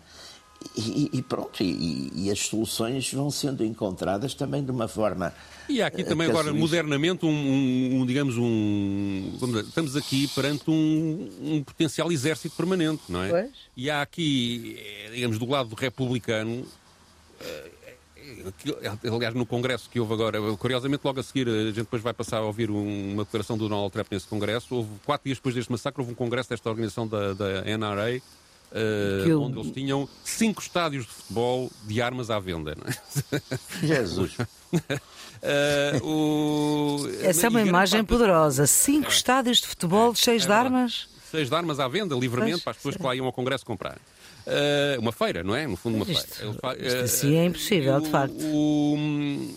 [0.76, 5.32] E, e, pronto, e, e, as soluções vão sendo encontradas também de uma forma.
[5.68, 6.40] E há aqui também casuística.
[6.40, 9.32] agora, modernamente, um, um, um digamos, um.
[9.40, 13.28] Dizer, estamos aqui perante um, um, potencial exército permanente, não é?
[13.28, 13.50] Pois.
[13.76, 16.66] E há aqui, eh, digamos, do lado do republicano.
[17.40, 17.70] Eh,
[19.10, 22.38] aliás, no congresso que houve agora, curiosamente, logo a seguir, a gente depois vai passar
[22.38, 24.74] a ouvir uma declaração do Donald Trump nesse congresso.
[24.74, 28.20] Houve quatro dias depois deste massacre, houve um congresso desta organização da, da NRA
[28.70, 32.76] Uh, onde eles tinham cinco estádios de futebol de armas à venda.
[33.32, 33.40] É?
[33.86, 34.36] Jesus!
[34.38, 37.08] uh, o...
[37.22, 38.66] Essa é uma imagem poderosa.
[38.66, 39.12] Cinco é.
[39.12, 41.08] estádios de futebol é, cheios de armas?
[41.30, 43.64] Cheios de armas à venda, livremente, pois, para as pessoas que lá iam ao Congresso
[43.64, 43.98] comprar.
[44.46, 45.66] Uh, uma feira, não é?
[45.66, 46.78] No fundo, uma isto, feira.
[46.78, 48.34] Isto assim é impossível, de facto.
[48.42, 48.94] O,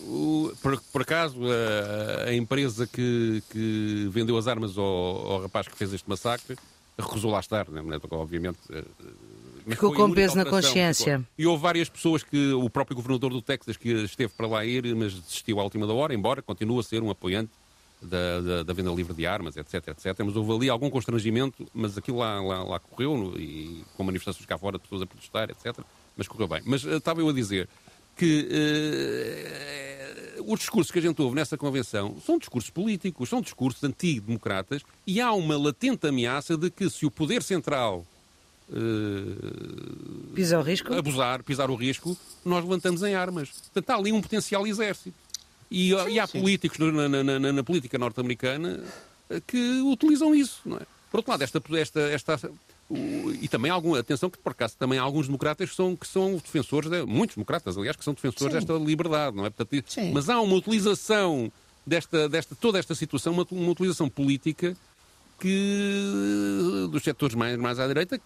[0.06, 5.66] o, por, por, acaso, a, a empresa que, que, vendeu as armas ao, ao, rapaz
[5.66, 6.56] que fez este massacre
[6.98, 7.82] recusou lá estar, né?
[8.10, 8.58] obviamente.
[9.66, 11.18] Ficou com peso na consciência.
[11.18, 11.32] Ficou.
[11.38, 14.94] E houve várias pessoas que, o próprio governador do Texas, que esteve para lá ir,
[14.94, 17.52] mas desistiu à última da hora, embora continue a ser um apoiante
[18.02, 20.18] da, da, da, venda livre de armas, etc, etc.
[20.24, 24.58] Mas houve ali algum constrangimento, mas aquilo lá, lá, lá correu, e com manifestações cá
[24.58, 25.78] fora, pessoas a protestar, etc.
[26.16, 26.62] Mas correu bem.
[26.64, 27.68] Mas uh, estava eu a dizer
[28.22, 28.46] que
[30.38, 34.82] uh, os discursos que a gente ouve nessa convenção são discursos políticos, são discursos antidemocratas,
[35.04, 38.06] e há uma latente ameaça de que se o poder central
[38.68, 40.94] Uh, pisar o risco?
[40.94, 43.50] Abusar, pisar o risco, nós levantamos em armas.
[43.50, 45.14] Portanto, há ali um potencial exército.
[45.70, 46.40] E, sim, e há sim.
[46.40, 48.82] políticos na, na, na, na política norte-americana
[49.28, 50.86] eh, que utilizam isso, não é?
[51.10, 52.50] Por outro lado, esta, esta, esta
[53.40, 56.34] e também algum, atenção que por acaso também há alguns democratas que são, que são
[56.34, 58.60] defensores, de, muitos democratas, aliás, que são defensores Sim.
[58.60, 59.50] desta liberdade, não é?
[59.50, 61.50] Portanto, mas há uma utilização
[61.86, 64.76] desta, desta, toda esta situação, uma, uma utilização política
[65.40, 68.20] que dos setores mais, mais à direita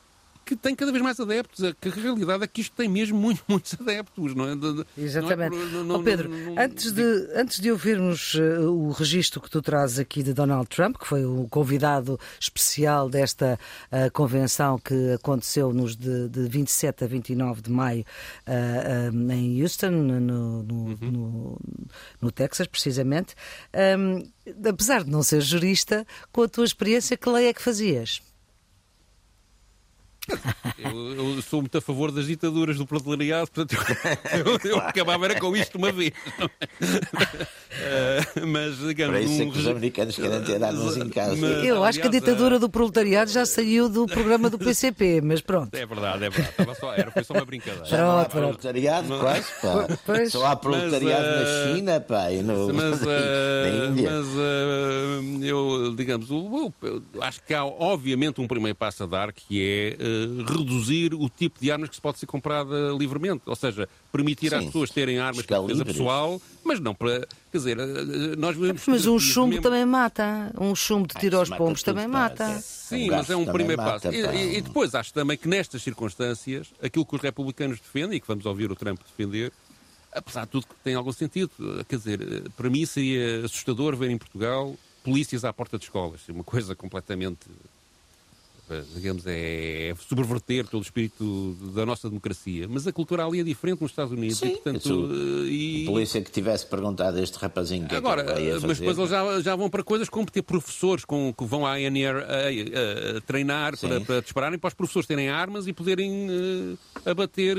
[0.47, 1.65] que tem cada vez mais adeptos.
[1.65, 4.55] A, que a realidade é que isto tem mesmo muito, muitos adeptos, não é?
[4.55, 5.57] De, Exatamente.
[5.57, 7.03] Não é, não, oh, Pedro, não, antes, de,
[7.35, 11.25] antes de ouvirmos uh, o registro que tu trazes aqui de Donald Trump, que foi
[11.25, 13.59] o convidado especial desta
[13.91, 18.05] uh, convenção que aconteceu nos de, de 27 a 29 de maio
[18.47, 20.99] uh, em Houston, no, no, uhum.
[21.01, 21.59] no,
[22.23, 23.35] no, Texas, precisamente.
[23.99, 24.31] Um,
[24.69, 28.23] apesar de não ser jurista, com a tua experiência, que lei é que fazias?
[30.79, 33.77] Eu, eu, sou muito a favor das ditaduras do proletariado, portanto
[34.33, 36.13] eu, eu, eu acabava era com isto uma vez.
[36.81, 39.15] uh, mas, digamos.
[39.15, 41.37] Para isso é que os americanos querem ter armas em casa.
[41.37, 45.41] Mas, eu acho que a ditadura do proletariado já saiu do programa do PCP, mas
[45.41, 45.75] pronto.
[45.75, 46.79] É verdade, é verdade.
[46.79, 47.87] Só, era, foi só uma brincadeira.
[47.87, 49.99] Já não há proletariado, quase, pá.
[50.05, 50.33] Pois.
[50.33, 54.11] Só há proletariado mas, na China, pá, e no, mas, na Índia.
[54.11, 59.33] Mas uh, eu, digamos, eu, eu, acho que há obviamente um primeiro passo a dar
[59.33, 59.97] que é
[60.49, 63.43] reduzir o tipo de armas que se pode ser comprada livremente.
[63.47, 64.57] Ou seja, permitir Sim.
[64.57, 67.27] às pessoas terem armas para defesa pessoal, mas não para.
[67.51, 68.83] Quer dizer, eh, nós vemos.
[68.87, 69.63] Mas um chumbo mesmo...
[69.63, 70.53] também mata.
[70.59, 72.59] Um chumbo de tiro aos pombos também mata.
[72.61, 74.09] Sim, mas é um primeiro passo.
[74.09, 78.27] E, e, depois acho também que nestas circunstâncias, aquilo que os republicanos defendem, e que
[78.27, 79.53] vamos ouvir o Trump defender,
[80.13, 81.51] apesar de tudo que tem algum sentido,
[81.89, 84.75] quer dizer, eh, para mim seria assustador ver em Portugal
[85.05, 86.29] polícias à porta de escolas.
[86.29, 87.47] Uma coisa completamente
[88.95, 92.67] digamos, é, é subverter todo o espírito da nossa democracia.
[92.69, 94.39] Mas a cultura ali é diferente nos Estados Unidos.
[94.39, 95.11] Sim, e, portanto,
[95.47, 95.85] e...
[95.85, 99.11] A polícia que tivesse perguntado a este rapazinho que Agora, é que mas depois eles
[99.11, 103.19] já, já vão para coisas como ter professores com, que vão à ANR a, a,
[103.19, 107.57] a treinar para, para, dispararem, para os professores terem armas e poderem uh, abater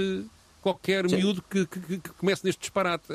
[0.62, 1.18] qualquer Sim.
[1.18, 3.06] miúdo que, que, que comece neste disparate.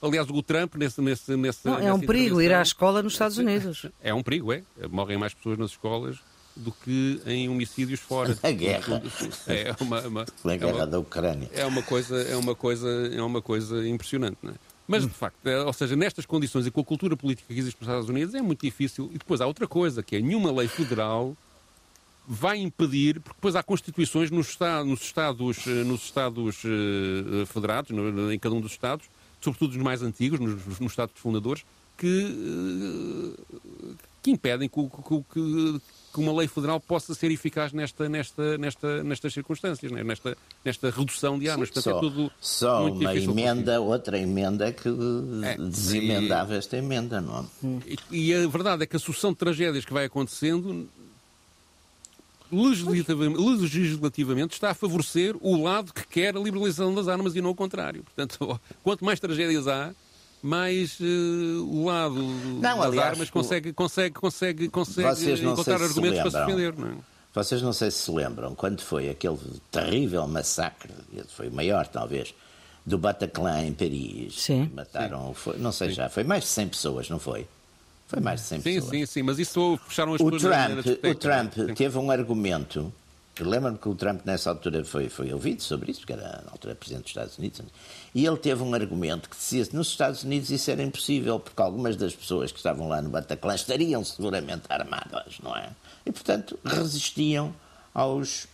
[0.00, 1.00] Aliás, o Trump, nesse.
[1.00, 3.86] nesse, nesse não, é um perigo ir à escola nos Estados Unidos.
[4.00, 4.62] É um perigo, é.
[4.88, 6.18] Morrem mais pessoas nas escolas
[6.58, 8.36] do que em homicídios fora.
[8.42, 9.02] A guerra.
[9.46, 11.50] É uma, uma, a guerra é uma, da Ucrânia.
[11.52, 14.54] É uma coisa, é uma coisa, é uma coisa impressionante, não é?
[14.86, 17.78] Mas, de facto, é, ou seja, nestas condições e com a cultura política que existe
[17.78, 19.10] nos Estados Unidos, é muito difícil.
[19.12, 21.36] E depois há outra coisa, que é nenhuma lei federal
[22.28, 27.90] vai impedir, porque depois há constituições nos Estados, nos Estados, eh, nos estados uh, federados,
[27.90, 29.06] em cada um dos Estados,
[29.40, 31.64] sobretudo os mais antigos, nos, nos Estados fundadores,
[31.96, 35.80] que, uh, que impedem que, que, que
[36.12, 40.02] que uma lei federal possa ser eficaz nesta, nesta, nesta, nestas circunstâncias, né?
[40.02, 41.68] nesta, nesta redução de armas.
[41.68, 44.88] Sim, Portanto, só, é tudo só uma emenda, outra emenda que
[45.44, 47.44] é, desemendava e, esta emenda, não é?
[48.10, 50.88] E, e a verdade é que a sucessão de tragédias que vai acontecendo
[52.50, 57.50] legislativamente, legislativamente, está a favorecer o lado que quer a liberalização das armas e não
[57.50, 58.02] o contrário.
[58.02, 59.94] Portanto, quanto mais tragédias há,
[60.42, 66.30] mais uh, o lado não, das aliás, armas consegue, consegue, consegue, consegue encontrar argumentos para
[66.30, 66.76] se defender.
[66.76, 66.94] Não é?
[67.34, 69.38] Vocês não sei se se lembram quando foi aquele
[69.70, 70.92] terrível massacre,
[71.28, 72.34] foi o maior talvez,
[72.84, 74.40] do Bataclan em Paris.
[74.40, 74.70] Sim.
[74.74, 75.94] Mataram, foi, não sei sim.
[75.94, 77.46] já, foi mais de 100 pessoas, não foi?
[78.06, 78.90] Foi mais de 100 sim, pessoas.
[78.90, 82.92] Sim, sim, sim, mas isso fecharam as o Trump, O Trump teve um argumento
[83.44, 86.74] Lembro-me que o Trump nessa altura foi, foi ouvido sobre isso, porque era na altura
[86.74, 87.62] presidente dos Estados Unidos,
[88.14, 91.60] e ele teve um argumento que dizia que nos Estados Unidos isso era impossível, porque
[91.60, 95.70] algumas das pessoas que estavam lá no Bataclan estariam seguramente armadas, não é?
[96.04, 97.54] E, portanto, resistiam
[97.92, 98.46] aos,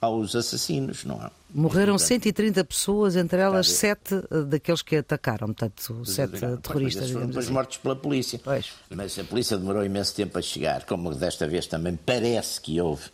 [0.00, 1.30] aos assassinos, não é?
[1.54, 7.10] Morreram portanto, 130 pessoas, entre elas sete eh, daqueles que atacaram, portanto, sete terroristas.
[7.10, 7.54] Foram depois assim.
[7.54, 8.40] mortos pela polícia.
[8.42, 8.72] Pois.
[8.88, 13.04] Mas a polícia demorou imenso tempo a chegar, como desta vez também parece que houve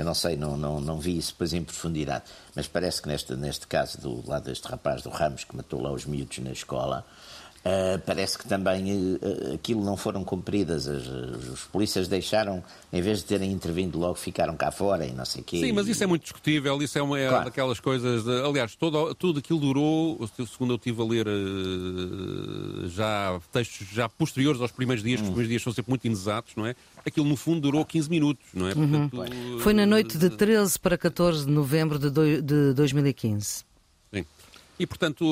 [0.00, 3.36] Eu não sei, não, não, não vi isso depois em profundidade, mas parece que neste,
[3.36, 7.04] neste caso do lado deste rapaz do Ramos que matou lá os miúdos na escola,
[7.60, 10.88] Uh, parece que também uh, aquilo não foram cumpridas.
[10.88, 15.26] As, os polícias deixaram, em vez de terem intervindo logo, ficaram cá fora e não
[15.26, 15.60] sei o quê.
[15.60, 16.80] Sim, mas isso é muito discutível.
[16.82, 17.44] Isso é uma é claro.
[17.44, 18.24] daquelas coisas.
[18.24, 24.08] De, aliás, todo, tudo aquilo durou, segundo eu estive a ler uh, já textos já
[24.08, 25.24] posteriores aos primeiros dias, hum.
[25.24, 26.74] os primeiros dias são sempre muito inexatos, não é?
[27.04, 28.72] Aquilo no fundo durou 15 minutos, não é?
[28.72, 29.08] Uhum.
[29.10, 33.69] Portanto, Foi na noite de 13 para 14 de novembro de, do, de 2015.
[34.80, 35.26] E, portanto,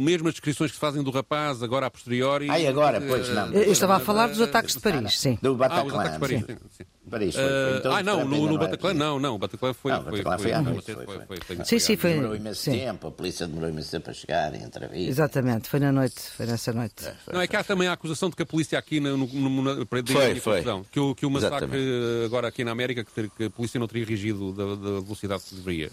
[0.00, 2.48] mesmo as descrições que se fazem do rapaz, agora a posteriori.
[2.48, 3.48] Ai, agora, pois não.
[3.52, 5.36] Eu estava a falar dos ataques de Paris, sim.
[5.42, 5.82] Do Bataclan.
[5.82, 6.68] Ah, os ataques de Paris, sim.
[6.78, 6.84] sim.
[7.10, 9.90] Paris foi, foi então, ah, não, no, no Bataclan, não, não, o Bataclan foi.
[9.90, 10.94] Não, o Bataclan foi, à noite.
[10.94, 12.12] Foi, foi, foi, sim, sim, foi.
[12.12, 12.70] Demorou imenso sim.
[12.70, 15.10] tempo, a polícia demorou imenso tempo a chegar e entrevista.
[15.10, 17.04] Exatamente, foi na noite, foi nessa noite.
[17.04, 19.26] É, não, é que há também a acusação de que a polícia aqui, no, no,
[19.26, 20.62] no, para foi, foi.
[20.92, 22.26] que, o, que o massacre Exatamente.
[22.26, 25.56] agora aqui na América, que, que, a polícia não teria regido da, da velocidade que
[25.56, 25.90] deveria.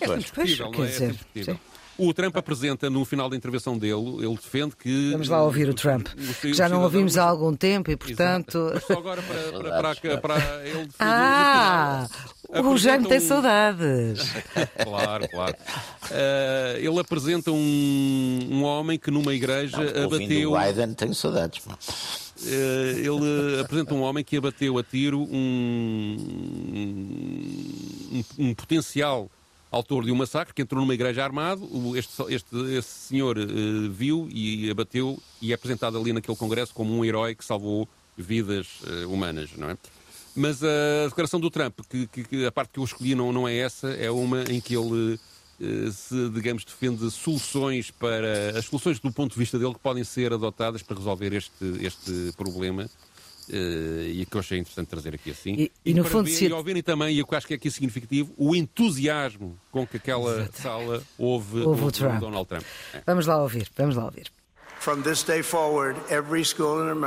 [0.00, 0.16] É não é?
[0.16, 1.58] É discutível.
[1.98, 5.12] O Trump apresenta, no final da intervenção dele, ele defende que.
[5.12, 6.08] Vamos lá ouvir o Trump.
[6.42, 8.70] que já não ouvimos há algum tempo e, portanto.
[8.74, 12.06] Mas só agora para, para, para, para ele Ah!
[12.48, 14.20] O Jaime tem saudades.
[14.84, 15.56] claro, claro.
[16.04, 20.52] Uh, ele apresenta um, um homem que numa igreja não, abateu.
[20.52, 21.64] O Biden tem saudades.
[21.64, 21.70] Uh,
[22.98, 26.16] ele apresenta um homem que abateu a tiro um,
[28.12, 29.30] um, um potencial
[29.70, 34.70] autor de um massacre, que entrou numa igreja armado, este, este, senhor uh, viu e
[34.70, 39.50] abateu e é apresentado ali naquele congresso como um herói que salvou vidas uh, humanas,
[39.56, 39.76] não é?
[40.34, 43.56] Mas a declaração do Trump, que, que, a parte que eu escolhi não, não é
[43.56, 48.50] essa, é uma em que ele uh, se, digamos, defende soluções para...
[48.58, 52.32] as soluções do ponto de vista dele que podem ser adotadas para resolver este, este
[52.36, 52.86] problema
[53.48, 55.54] e que eu achei interessante trazer aqui assim.
[55.54, 56.46] E, e, e no fundo, ver, se...
[56.46, 60.40] e ouvirem também, e eu acho que é aqui significativo, o entusiasmo com que aquela
[60.40, 60.62] Exato.
[60.62, 62.20] sala houve, houve o, Trump.
[62.20, 62.64] Donald Trump.
[62.92, 63.02] É.
[63.06, 64.30] Vamos lá ouvir, vamos lá ouvir.
[65.42, 65.98] Forward,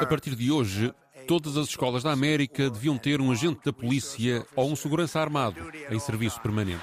[0.02, 0.93] a partir de hoje,
[1.28, 5.60] todas as escolas da América deviam ter um agente da polícia ou um segurança armado
[5.89, 6.82] em serviço permanente.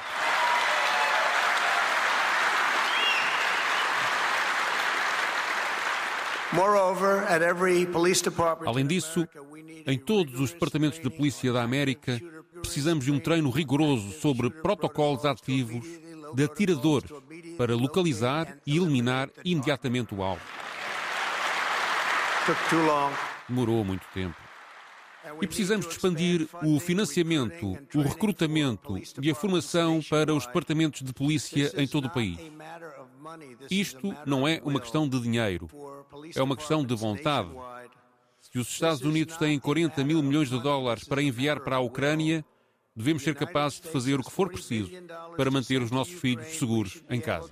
[8.66, 9.26] Além disso,
[9.87, 12.20] em todos os departamentos de polícia da América,
[12.61, 15.85] precisamos de um treino rigoroso sobre protocolos ativos
[16.35, 17.11] de atiradores
[17.56, 20.42] para localizar e eliminar imediatamente o alvo.
[23.48, 24.37] Demorou muito tempo.
[25.40, 31.12] E precisamos de expandir o financiamento, o recrutamento e a formação para os departamentos de
[31.12, 32.38] polícia em todo o país.
[33.70, 35.68] Isto não é uma questão de dinheiro,
[36.34, 37.50] é uma questão de vontade.
[38.40, 42.44] Se os Estados Unidos têm 40 mil milhões de dólares para enviar para a Ucrânia,
[42.94, 44.90] devemos ser capazes de fazer o que for preciso
[45.36, 47.50] para manter os nossos filhos seguros em casa.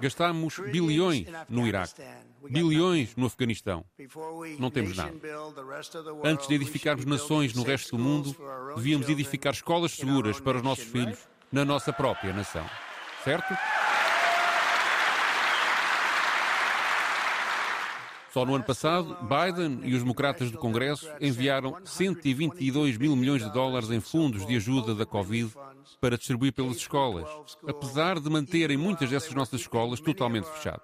[0.00, 2.02] Gastamos bilhões no Iraque,
[2.48, 3.84] bilhões no Afeganistão.
[4.58, 5.12] Não temos nada.
[6.22, 8.36] Antes de edificarmos nações no resto do mundo,
[8.76, 11.18] devíamos edificar escolas seguras para os nossos filhos
[11.50, 12.64] na nossa própria nação.
[13.24, 13.56] Certo?
[18.34, 23.52] Só no ano passado, Biden e os democratas do Congresso enviaram 122 mil milhões de
[23.52, 25.54] dólares em fundos de ajuda da Covid
[26.00, 27.30] para distribuir pelas escolas,
[27.64, 30.82] apesar de manterem muitas dessas nossas escolas totalmente fechadas.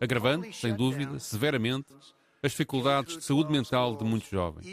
[0.00, 1.92] Agravando, sem dúvida, severamente,
[2.42, 4.66] as dificuldades de saúde mental de muitos jovens.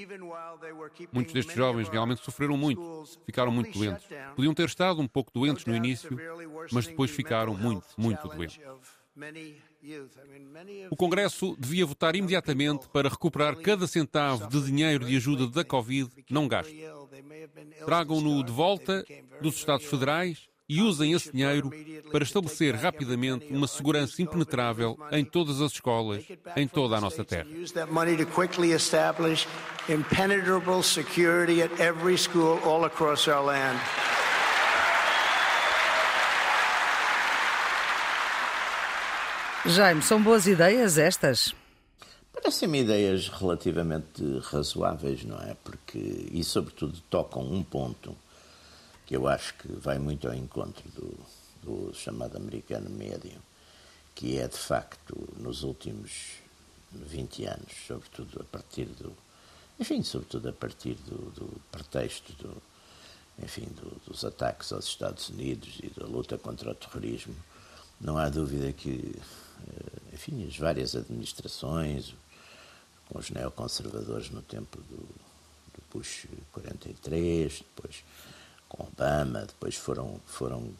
[1.12, 4.08] Muitos destes jovens realmente sofreram muito, ficaram muito doentes.
[4.38, 6.18] Podiam ter estado um pouco doentes no início,
[6.72, 8.58] mas depois ficaram muito, muito doentes.
[10.90, 16.10] O Congresso devia votar imediatamente para recuperar cada centavo de dinheiro de ajuda da Covid
[16.30, 16.74] não gasto.
[17.86, 19.06] Tragam-no de volta
[19.42, 21.70] dos Estados Federais e usem esse dinheiro
[22.12, 26.24] para estabelecer rapidamente uma segurança impenetrável em todas as escolas,
[26.56, 27.48] em toda a nossa terra.
[39.66, 41.56] Jaime, são boas ideias estas?
[42.34, 45.56] Parecem-me ideias relativamente razoáveis, não é?
[45.64, 48.14] Porque, e sobretudo, tocam um ponto
[49.06, 51.18] que eu acho que vai muito ao encontro do,
[51.64, 53.42] do chamado americano médio,
[54.14, 56.12] que é, de facto, nos últimos
[56.92, 59.16] 20 anos, sobretudo a partir do,
[59.80, 62.62] enfim, sobretudo a partir do, do pretexto do,
[63.42, 67.36] enfim, do, dos ataques aos Estados Unidos e da luta contra o terrorismo,
[68.02, 69.16] não há dúvida que,
[70.12, 72.14] enfim, as várias administrações,
[73.10, 78.04] com os neoconservadores no tempo do, do Bush 43, depois
[78.70, 80.72] com Obama, depois foram, foram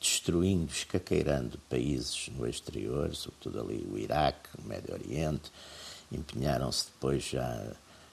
[0.00, 5.50] destruindo, escaqueirando países no exterior, sobretudo ali o Iraque, o Médio Oriente,
[6.10, 7.72] empenharam-se depois já,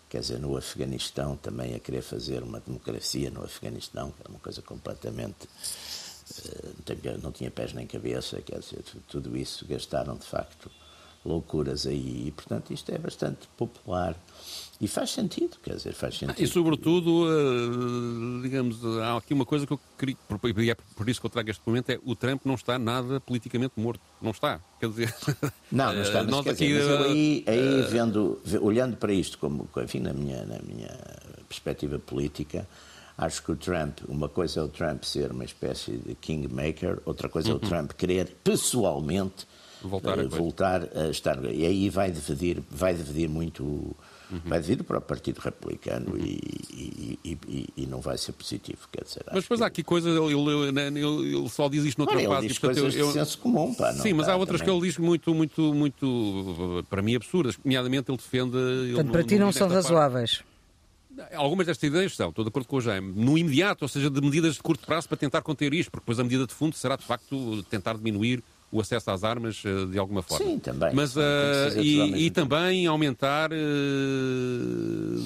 [0.09, 4.39] quer dizer, no Afeganistão também a querer fazer uma democracia no Afeganistão, que era uma
[4.39, 5.47] coisa completamente.
[6.45, 10.69] Eh, não tinha pés nem cabeça, quer dizer, tudo isso gastaram de facto
[11.27, 12.27] loucuras aí.
[12.27, 14.15] E, portanto, isto é bastante popular.
[14.79, 16.35] E faz sentido, quer dizer, faz sentido.
[16.37, 20.15] Ah, e, sobretudo, uh, digamos, há aqui uma coisa que eu queria,
[20.57, 23.19] e é por isso que eu trago este momento, é o Trump não está nada
[23.19, 24.01] politicamente morto.
[24.21, 24.61] Não está.
[24.79, 25.15] Quer dizer...
[25.71, 29.37] Não, não está, mas, quer aqui, dizer, mas aí, aí uh, vendo, olhando para isto,
[29.37, 30.87] como, enfim, na minha, na minha
[31.49, 32.65] perspectiva política,
[33.17, 37.27] acho que o Trump, uma coisa é o Trump ser uma espécie de kingmaker, outra
[37.27, 37.61] coisa é o uhum.
[37.61, 39.47] Trump querer pessoalmente
[39.81, 41.43] voltar, a, uh, voltar a estar.
[41.45, 43.63] E aí vai dividir, vai dividir muito.
[44.29, 44.41] Uhum.
[44.45, 46.17] Vai dividir para o Partido Republicano uhum.
[46.17, 49.23] e, e, e, e, não vai ser positivo, quer dizer.
[49.31, 50.99] Mas depois há aqui coisas, ele, ele,
[51.33, 52.39] ele, só diz isto noutra parte.
[52.39, 54.75] Ele diz coisas eu, de senso comum, pá, Sim, mas há outras também.
[54.75, 57.57] que ele diz muito, muito, muito, para mim, absurdas.
[57.63, 58.57] Nomeadamente, ele defende...
[58.57, 60.39] Ele Portanto, para ti não são razoáveis.
[60.39, 60.56] Parte.
[61.33, 64.21] Algumas destas ideias são, estou de acordo com o Jaime, no imediato, ou seja, de
[64.21, 66.95] medidas de curto prazo para tentar conter isto, porque depois a medida de fundo será,
[66.95, 70.45] de facto, tentar diminuir o acesso às armas eh, de alguma forma.
[70.45, 70.93] Sim, também.
[70.93, 71.21] Mas, uh,
[71.81, 73.55] e, e também aumentar, uh,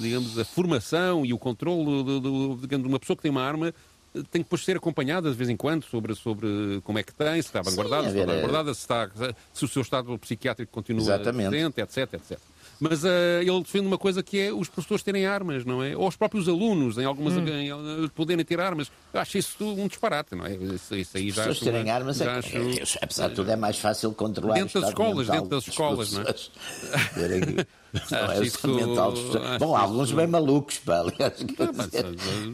[0.00, 2.20] digamos, a formação e o controle de,
[2.68, 3.74] de, de uma pessoa que tem uma arma
[4.12, 7.40] tem que depois ser acompanhada de vez em quando sobre, sobre como é que tem,
[7.40, 9.10] se está vanguardada, se está vanguardada, se, está,
[9.52, 11.48] se o seu estado psiquiátrico continua Exatamente.
[11.48, 12.38] presente, etc, etc.
[12.82, 13.06] Mas uh,
[13.40, 15.96] ele defende uma coisa que é os professores terem armas, não é?
[15.96, 17.46] Ou os próprios alunos, em algumas, hum.
[17.46, 18.90] em, em, poderem ter armas.
[19.14, 20.56] Eu acho isso um disparate, não é?
[20.56, 23.54] Isso, isso aí já Os professores terem armas, é, acho, é, apesar de tudo, é
[23.54, 27.66] mais fácil controlar Dentro das escolas, dentro das escolas, não é?
[28.10, 29.12] Não, é isso, mental
[29.58, 31.34] Bom, alguns bem malucos, pá, aliás,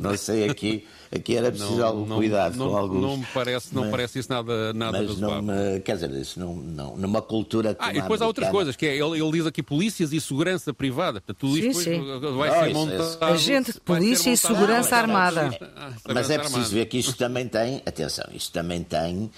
[0.00, 3.02] não sei aqui aqui era preciso não, algum não, cuidado não, com alguns.
[3.02, 6.38] Não me parece, não mas, parece isso nada, nada mas não me, Quer dizer, isso
[6.38, 9.46] não, não, numa cultura Ah, e depois há outras coisas, que é, ele, ele diz
[9.46, 11.20] aqui polícias e segurança privada.
[11.20, 12.02] Tudo sim, isto sim.
[12.36, 13.24] vai ser montado...
[13.24, 15.58] Agente de polícia e segurança ah, armada.
[16.06, 19.30] Mas é preciso ver que isto também tem, atenção, isto também tem,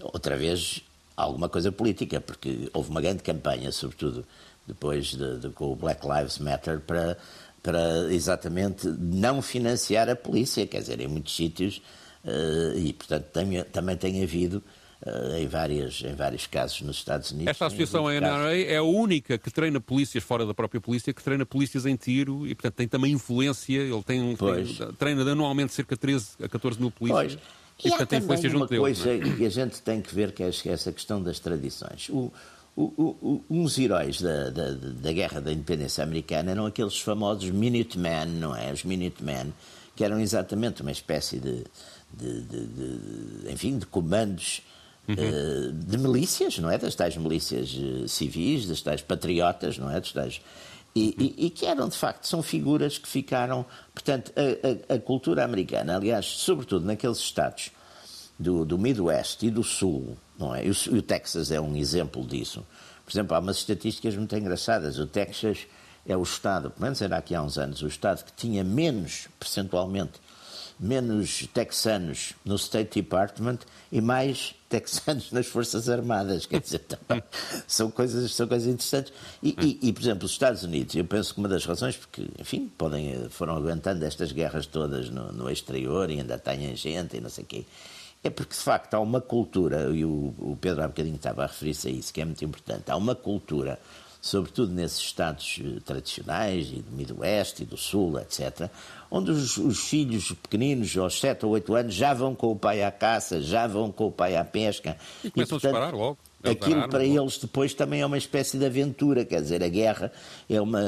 [0.00, 0.82] outra vez,
[1.16, 4.24] alguma coisa política, porque houve uma grande campanha, sobretudo
[4.68, 7.16] depois de, de, com o Black Lives Matter, para
[7.62, 11.82] para exatamente não financiar a polícia, quer dizer, em muitos sítios,
[12.24, 14.62] uh, e portanto tem, também tem havido
[15.04, 17.50] uh, em, várias, em vários casos nos Estados Unidos.
[17.50, 21.22] Esta associação, a NRA, é a única que treina polícias fora da própria polícia, que
[21.22, 23.80] treina polícias em tiro e, portanto, tem também influência.
[23.80, 27.34] Ele tem, tem treina anualmente cerca de 13 a 14 mil polícias.
[27.34, 27.58] Pois.
[27.80, 29.36] E, e portanto, tem influência junto uma coisa deles, é?
[29.36, 32.08] que a gente tem que ver, que é essa questão das tradições.
[32.08, 32.32] O,
[32.80, 38.26] o, o, uns heróis da, da, da, Guerra da Independência Americana eram aqueles famosos Minutemen,
[38.26, 38.72] não é?
[38.72, 39.52] Os Minutemen,
[39.96, 41.64] que eram exatamente uma espécie de,
[42.12, 44.62] de, de, de enfim, de comandos
[45.08, 45.14] uhum.
[45.14, 46.78] uh, de milícias, não é?
[46.78, 49.98] Das tais milícias uh, civis, das tais patriotas, não é?
[49.98, 50.40] Das tais...
[50.94, 53.66] E, e, e, que eram, de facto, são figuras que ficaram...
[53.92, 57.70] Portanto, a, a, a cultura americana, aliás, sobretudo naqueles estados
[58.38, 60.64] do, do Midwest e do Sul, não é?
[60.64, 62.64] E o, o Texas é um exemplo disso.
[63.04, 64.98] Por exemplo, há umas estatísticas muito engraçadas.
[64.98, 65.66] O Texas
[66.06, 69.28] é o Estado, pelo menos era aqui há uns anos, o Estado que tinha menos,
[69.38, 70.20] percentualmente,
[70.78, 73.58] menos texanos no State Department
[73.90, 76.46] e mais texanos nas Forças Armadas.
[76.46, 76.82] Quer dizer,
[77.66, 79.12] são, coisas, são coisas interessantes.
[79.42, 82.28] E, e, e, por exemplo, os Estados Unidos, eu penso que uma das razões, porque,
[82.38, 87.20] enfim, podem, foram aguentando estas guerras todas no, no exterior e ainda têm gente e
[87.20, 87.66] não sei o quê
[88.22, 91.46] é porque, de facto, há uma cultura, e o, o Pedro há bocadinho estava a
[91.46, 93.78] referir-se a isso, que é muito importante, há uma cultura,
[94.20, 98.68] sobretudo nesses estados eh, tradicionais, e do Midwest e do Sul, etc.,
[99.10, 102.82] onde os, os, filhos pequeninos, aos 7 ou 8 anos, já vão com o pai
[102.82, 104.96] à caça, já vão com o pai à pesca.
[105.24, 106.18] E começam e, portanto, a disparar logo.
[106.44, 110.12] Aquilo para eles depois também é uma espécie de aventura, quer dizer, a guerra
[110.48, 110.80] é uma.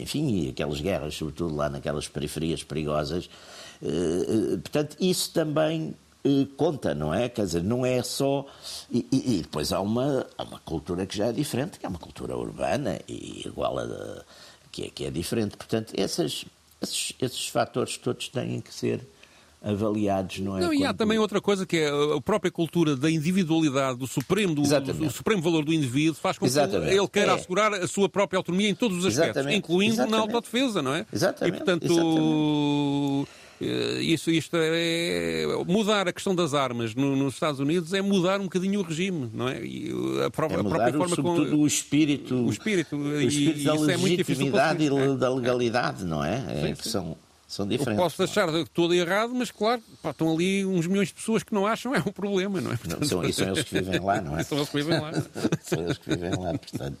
[0.00, 3.28] Enfim, aquelas guerras, sobretudo lá naquelas periferias perigosas.
[3.82, 5.94] Eh, eh, portanto, isso também
[6.56, 7.28] conta, não é?
[7.28, 8.46] Quer dizer, não é só.
[8.90, 11.88] E, e, e, depois há uma, há uma cultura que já é diferente, que é
[11.88, 14.22] uma cultura urbana e igual a.
[14.72, 15.56] que, é, que é diferente.
[15.56, 16.44] Portanto, essas,
[16.82, 19.00] esses, esses fatores todos têm que ser
[19.62, 20.60] avaliados, não é?
[20.60, 24.54] Não, e há também outra coisa que é a própria cultura da individualidade, do supremo,
[24.54, 26.92] do, do supremo valor do indivíduo, faz com Exatamente.
[26.92, 27.34] que ele queira É.
[27.34, 29.58] assegurar a sua própria autonomia em todos os aspectos, Exatamente.
[29.58, 30.34] incluindo na Exatamente.
[30.34, 31.06] autodefesa, não é?
[31.12, 31.54] Exatamente.
[31.54, 33.26] E, portanto,
[33.60, 38.44] isso, isto é mudar a questão das armas no- nos Estados Unidos é mudar um
[38.44, 39.64] bocadinho o regime, não é?
[39.64, 39.90] E
[40.26, 43.20] a, pró- É a mudar, própria o, forma sobretudo, como o espírito, o espírito, o
[43.22, 46.44] espírito e da isso é muito difícil de legitimidade e da legalidade, não é?
[46.48, 46.90] É, Sim, sim.
[46.90, 47.16] São,
[47.48, 48.02] são Eu diferentes.
[48.02, 51.66] posso achar todo errado, mas claro, pá, estão ali uns milhões de pessoas que não
[51.66, 52.78] acham, é um problema, não é?
[52.88, 54.42] Não, são, e são eles que vivem lá, não é?
[54.44, 55.12] São eles que vivem lá.
[55.62, 56.98] são eles que vivem lá, portanto.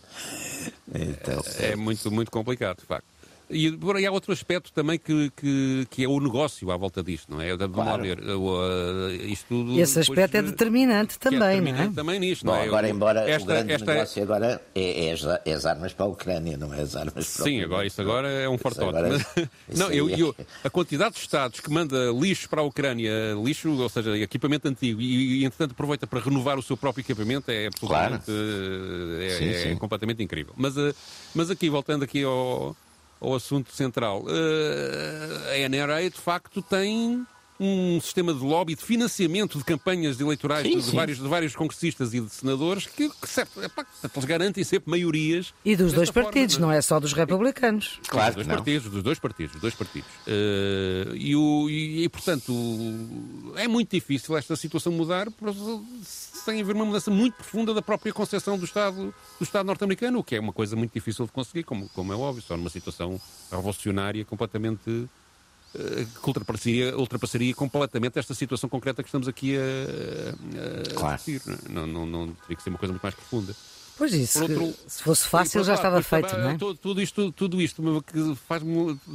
[0.94, 3.04] Então, É muito, muito complicado, de facto.
[3.48, 3.68] E,
[4.00, 7.40] e há outro aspecto também que, que, que é o negócio à volta disto, não
[7.40, 7.56] é?
[7.56, 8.02] Vamos Claro.
[8.02, 8.20] ver.
[8.20, 11.46] o, uh, isto tudo, E esse aspecto é depois, uh, determinante que é também, não
[11.64, 11.94] determinante é?
[11.94, 12.64] também nisto, Bom, não é?
[12.66, 15.92] agora, O- embora o esta, grande esta, negócio agora é, é as, é as armas
[15.92, 18.88] para a Ucrânia, não é as armas para Sim, agora, isso agora é um fartote.
[18.96, 19.08] agora-
[19.68, 20.34] Mas- não, eu, é- eu-
[20.64, 23.12] a quantidade de Estados que manda lixo para a Ucrânia,
[23.44, 27.48] lixo, ou seja, equipamento antigo, e, e entretanto aproveita para renovar o seu próprio equipamento,
[27.50, 29.76] é absolutamente eh, é, Sim, é sim.
[29.76, 30.52] completamente incrível.
[30.56, 30.92] Mas, eh,
[31.34, 32.76] mas aqui, voltando aqui ao,
[33.20, 37.26] ao assunto central, eh, a NRA de facto tem
[37.58, 40.96] um sistema de lobby, de financiamento de campanhas eleitorais Sim, de, sim.
[40.96, 44.90] vários, de vários congressistas e de senadores que, que certo, epá, portanto, eles garantem sempre
[44.90, 45.54] maiorias.
[45.64, 47.98] E dos dois forma, partidos, não é só dos republicanos.
[48.08, 48.54] Claro dos que dois não.
[48.56, 50.08] partidos, dos dois partidos, dos dois partidos.
[50.26, 52.52] Eh, e, o, e, e, portanto,
[53.56, 55.54] é muito difícil esta situação mudar por-
[56.02, 60.24] sem haver uma mudança muito profunda da própria concepção do Estado, do Estado norte-americano, o
[60.24, 63.20] que é uma coisa muito difícil de conseguir, como, como é óbvio, só numa situação
[63.50, 65.06] revolucionária completamente
[65.76, 71.16] que ultrapassaria, ultrapassaria completamente esta situação concreta que estamos aqui a, a, Claro.
[71.16, 71.42] discutir.
[71.70, 73.54] Não, não, não teria que ser uma coisa muito mais profunda.
[73.98, 76.58] Pois isso, outro- se fosse fácil já estava feito, depois, não é?
[76.58, 78.36] Tudo, tudo isto, tudo isto que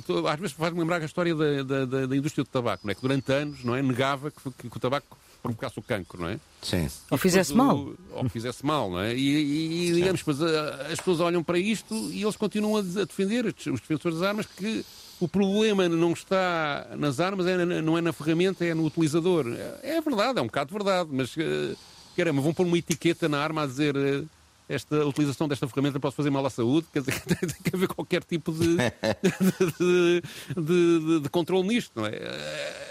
[0.08, 2.96] tu- às vezes faz-me lembrar a história da, da, da- indústria do tabaco, não é?
[2.96, 3.82] que durante anos não é?
[3.84, 6.40] negava que, que, que o tabaco provocasse o cancro, não é?
[6.64, 6.88] Sim.
[7.12, 7.94] Ou fizesse Depois mal.
[8.12, 9.14] Ou fizesse mal, não é?
[9.16, 12.80] E, e- e, digamos, pois, a- as pessoas olham para isto e eles continuam a,
[12.80, 14.84] a defender, os defensores das armas, que
[15.22, 19.46] o problema não está nas armas, é não é na ferramenta, é no utilizador.
[19.84, 21.76] É, é verdade, é um bocado verdade, mas eh,
[22.18, 23.96] caramba, vão pôr uma etiqueta na arma a dizer.
[23.96, 24.24] eh,
[24.70, 27.90] esta a utilização desta ferramenta pode fazer mal à saúde, quer dizer, tem que haver
[27.90, 28.78] qualquer tipo de,
[29.80, 30.22] de,
[30.56, 32.16] de, de- de controle nisto, não é?
[32.16, 32.88] Eh,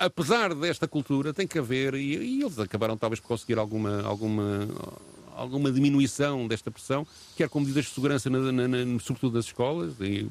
[0.00, 4.66] Apesar desta cultura, tem que haver, e, e eles acabaram talvez por conseguir alguma, alguma,
[5.36, 7.06] alguma diminuição desta pressão,
[7.36, 10.26] quer com medidas de segurança, na, na- na- sobretudo nas escolas, e,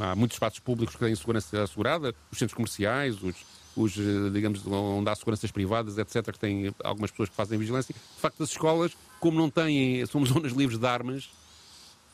[0.00, 3.34] há muitos espaços públicos que têm segurança assegurada, os centros comerciais, os,
[3.76, 7.94] os, eh, digamos, onde há seguranças privadas, etc., que têm algumas pessoas que fazem vigilância.
[7.94, 11.30] De facto, as escolas, como não têm, são zonas livres de armas,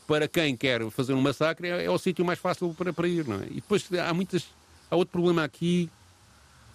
[0.06, 3.26] para quem quer fazer um massacre, é, é o sítio mais fácil para, para ir,
[3.26, 3.46] não é?
[3.50, 4.44] E depois há muitas.
[4.90, 5.88] Há outro problema aqui,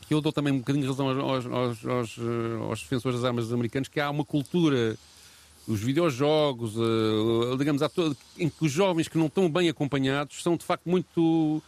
[0.07, 3.25] que eu dou também um bocadinho de razão aos, aos, aos, eh, aos defensores das
[3.25, 4.97] armas americanos, que há uma cultura,
[5.71, 10.57] os videojogos, eh, digamos, todo, em que os jovens que não estão bem acompanhados são
[10.57, 11.61] de facto muito.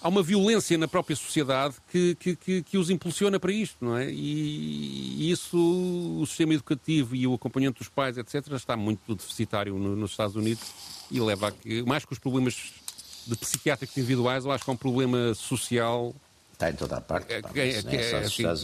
[0.00, 3.96] Há uma violência na própria sociedade que, que, que, que os impulsiona para isto, não
[3.96, 4.10] é?
[4.12, 9.78] E, e isso, o sistema educativo e o acompanhamento dos pais, etc., está muito deficitário
[9.78, 10.62] no- nos Estados Unidos
[11.10, 12.74] e leva a que, mais que os problemas
[13.26, 16.14] de psiquiátricos individuais, eu acho que é um problema social
[16.54, 17.32] Está em toda a parte.
[17.32, 17.82] é, pá, é, é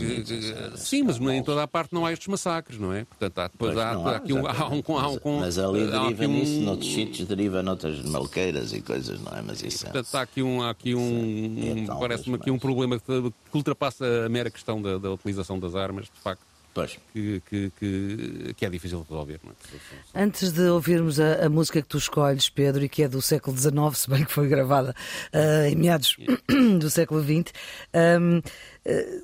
[0.00, 0.28] Unidos.
[0.30, 3.04] que- isso é- sim, mas em toda a parte não há estes massacres, não é?
[3.04, 5.58] Portanto, há, depois Pois há, não há aqui um, há um, há um, com- mas,
[5.58, 9.42] ali há deriva aqui um- nisso, noutros sítios deriva noutras malqueiras e coisas, não é?
[9.42, 9.90] Mas isso é.
[9.90, 13.04] Portanto, há aqui um, há aqui um, é tal, parece-me mas aqui um problema que,
[13.22, 16.42] que ultrapassa a mera questão da, da utilização das armas, de facto,
[16.72, 16.98] Pois.
[17.12, 20.22] que, que, que, que é difícil de resolver, não é?
[20.22, 23.56] Antes de ouvirmos a, a música que tu escolhes, Pedro, e que é do século
[23.56, 24.94] XIX, se bem que foi gravada
[25.32, 26.16] ah, em meados
[26.78, 27.52] do século XX,
[27.92, 28.40] ahm,
[28.86, 29.22] ah,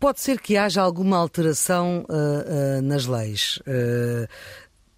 [0.00, 3.58] pode ser que haja alguma alteração ah, nas leis.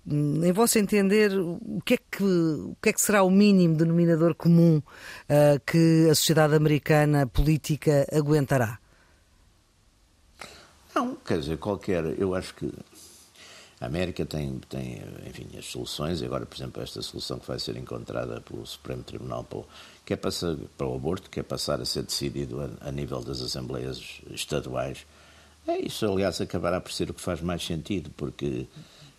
[0.06, 4.34] Em vosso entender, o que, é que, o que é que será o mínimo denominador
[4.34, 4.82] comum
[5.66, 8.78] que a sociedade americana política aguentará?
[10.94, 12.04] Não, quer dizer, qualquer.
[12.18, 12.72] Eu acho que
[13.80, 17.58] a América tem, tem enfim, as soluções, e agora, por exemplo, esta solução que vai
[17.58, 19.66] ser encontrada pelo Supremo Tribunal para o,
[20.04, 23.22] que é passar, para o aborto, que é passar a ser decidido a, a nível
[23.22, 25.06] das Assembleias Estaduais.
[25.66, 28.66] É isso, aliás, acabará por ser o que faz mais sentido, porque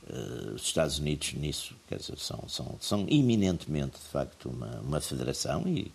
[0.09, 5.01] eh, os Estados Unidos nisso, quer dizer, são, são, são iminentemente, de facto, uma, uma
[5.01, 5.91] federação e,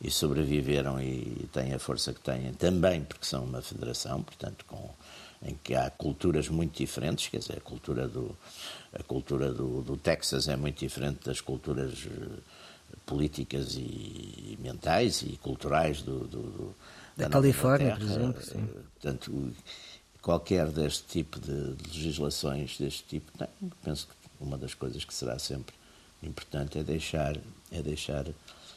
[0.00, 4.90] e sobreviveram e têm a força que têm também porque são uma federação, portanto, com,
[5.42, 8.36] em que há culturas muito diferentes, quer dizer, a cultura do,
[8.92, 15.36] a cultura do, do Texas é muito diferente das culturas eh, políticas e mentais e
[15.42, 16.74] culturais do, do,
[17.16, 18.42] da, da Califórnia, por exemplo.
[18.42, 18.68] Sim.
[18.94, 19.54] Portanto,
[20.22, 25.38] qualquer deste tipo de legislações, deste tipo, não, penso que uma das coisas que será
[25.38, 25.74] sempre
[26.22, 27.36] importante é deixar,
[27.70, 28.26] é deixar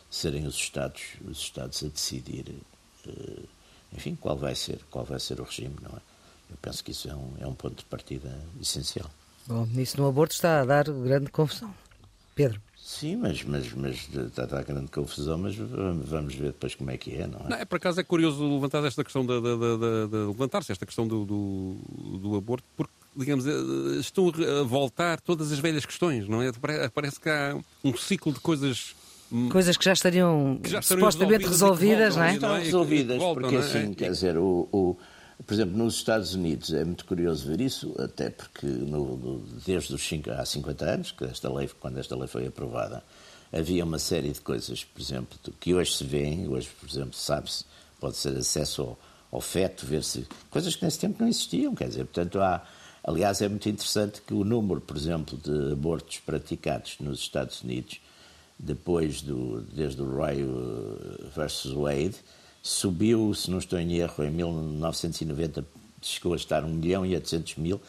[0.09, 2.55] serem os Estados, os Estados a decidir,
[3.07, 3.43] eh,
[3.93, 6.08] enfim, qual vai ser, qual vai ser o regime, não é?
[6.49, 9.09] Eu penso que isso é um, é um ponto de partida essencial.
[9.47, 11.73] Bom, isso no aborto está a dar grande confusão.
[12.35, 12.61] Pedro.
[12.89, 17.13] Sim, mas, mas, mas está, está grande confusão, mas vamos ver depois como é que
[17.13, 17.49] é, não é?
[17.49, 20.87] Não, é por acaso é curioso levantar esta questão de, de, de, de levantar-se esta
[20.87, 21.75] questão do, do,
[22.17, 26.51] do, aborto, porque digamos, eh, estão a voltar todas as velhas questões, não é?
[26.91, 28.95] Parece que há um ciclo de coisas
[29.31, 32.33] hum, Coisas que já estariam, que já estariam supostamente resolvidas, resolvidas não é?
[32.33, 33.59] Estão resolvidas, voltam, porque é?
[33.59, 34.97] assim, quer dizer, o, o,
[35.45, 39.93] por exemplo, nos Estados Unidos é muito curioso ver isso, até porque no, no, desde
[39.93, 43.03] os cinco, há 50 anos, que esta lei, quando esta lei foi aprovada,
[43.51, 47.65] havia uma série de coisas, por exemplo, que hoje se vêem, hoje, por exemplo, sabe-se,
[47.99, 48.99] pode ser acesso ao,
[49.31, 52.63] ao feto, ver-se, coisas que nesse tempo não existiam, quer dizer, portanto há,
[53.03, 58.01] aliás, é muito interessante que o número, por exemplo, de abortos praticados nos Estados Unidos,
[58.57, 60.45] depois do, desde o Roy
[61.33, 62.15] versus Wade,
[62.61, 65.65] subiu, se não estou em erro, em 1990
[66.01, 67.81] chegou a estar 1 milhão e 800 mil,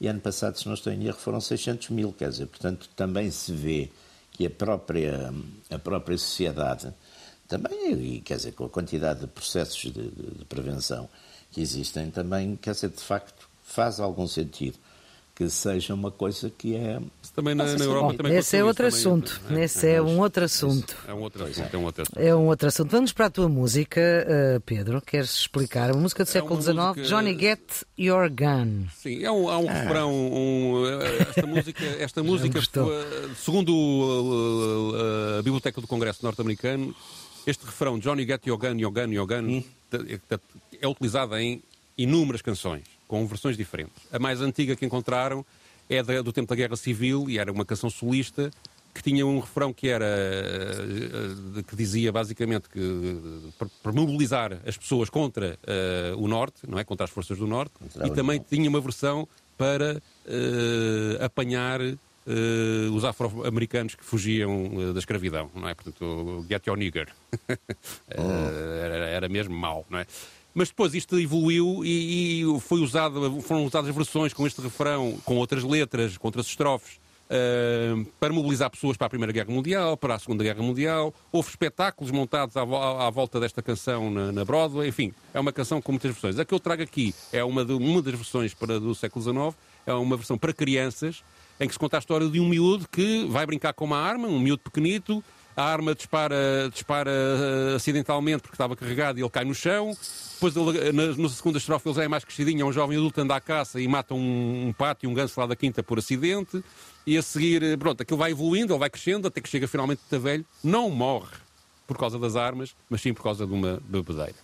[0.00, 3.30] e ano passado, se não estou em erro, foram 600 mil, quer dizer, portanto, também
[3.30, 3.90] se vê
[4.32, 5.32] que a própria,
[5.70, 6.92] a própria sociedade,
[7.48, 11.08] também, quer dizer, com a quantidade de processos de, de, de prevenção
[11.50, 14.78] que existem, também, quer dizer, de facto, faz algum sentido
[15.38, 16.98] que seja uma coisa que é.
[17.32, 19.40] Também na, na Europa também Esse é outro assunto.
[19.48, 19.62] É?
[19.62, 20.96] Esse é, um outro assunto.
[21.06, 21.72] É um outro assunto.
[21.72, 22.18] É um outro assunto.
[22.18, 22.90] É um outro assunto.
[22.90, 25.00] Vamos para a tua música, uh, Pedro.
[25.00, 25.90] Queres explicar?
[25.90, 27.02] A música do é século XIX, música...
[27.02, 27.60] Johnny Get
[27.96, 28.88] Your Gun.
[28.96, 29.72] Sim, é um, há um ah.
[29.72, 30.12] refrão.
[30.12, 32.60] Um, eh, esta música, esta música
[33.36, 36.92] segundo a, a, a Biblioteca do Congresso norte-americano,
[37.46, 39.64] este refrão, Johnny Get Your Gun, Your Gun, Your Gun, hum.
[40.80, 41.62] é utilizado em
[41.96, 44.06] inúmeras canções com versões diferentes.
[44.12, 45.44] A mais antiga que encontraram
[45.88, 48.50] é do tempo da Guerra Civil e era uma canção solista
[48.94, 53.52] que tinha um refrão que era eh, que dizia basicamente que
[53.82, 57.74] para mobilizar as pessoas contra uh, o norte, não é, contra as forças do norte,
[58.04, 61.96] e também tinha uma versão para uh, apanhar uh,
[62.92, 65.74] os afro-americanos que fugiam da escravidão, não é?
[65.74, 67.08] Portanto, get your nigger.
[68.18, 68.22] oh.
[68.82, 70.06] era, era mesmo mau, não é?
[70.58, 75.36] Mas depois isto evoluiu e, e foi usado, foram usadas versões com este refrão, com
[75.36, 76.96] outras letras, com outras estrofes,
[77.30, 81.14] uh, para mobilizar pessoas para a Primeira Guerra Mundial, para a Segunda Guerra Mundial.
[81.30, 84.88] Houve espetáculos montados à, à volta desta canção na, na, Broadway.
[84.88, 86.40] Enfim, é uma canção com muitas versões.
[86.40, 89.56] A que eu trago aqui é uma, de, uma das versões para, do século XIX,
[89.86, 91.22] é uma versão para crianças,
[91.60, 94.26] em que se conta a história de um miúdo que vai brincar com uma arma,
[94.26, 95.22] um miúdo pequenito,
[95.58, 99.90] a arma dispara, dispara uh, acidentalmente porque estava carregado e ele cai no chão.
[100.34, 103.20] Depois, ele, na, na segunda estrofe, ele já é mais crescidinho, é um jovem adulto,
[103.20, 105.98] anda à caça e mata um, um pato e um ganso lá da quinta por
[105.98, 106.62] acidente.
[107.04, 110.00] E a seguir, eh, pronto, aquilo vai evoluindo, ele vai crescendo, até que chega finalmente
[110.12, 110.46] a velho.
[110.62, 111.36] Não morre
[111.88, 114.36] por causa das armas, mas sim por causa de uma bebedeira.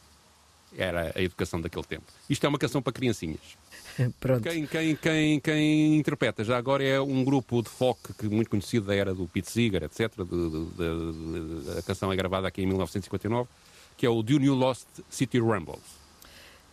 [0.76, 2.06] Era a educação daquele tempo.
[2.28, 3.56] Isto é uma canção para criancinhas.
[4.20, 4.42] Pronto.
[4.42, 8.86] Quem, quem, quem, quem interpreta já agora é um grupo de folk que, muito conhecido
[8.86, 10.10] da era do Pete Seeger, etc.
[10.16, 13.48] De, de, de, a canção é gravada aqui em 1959
[13.96, 16.03] que é o Do New Lost City Rambles.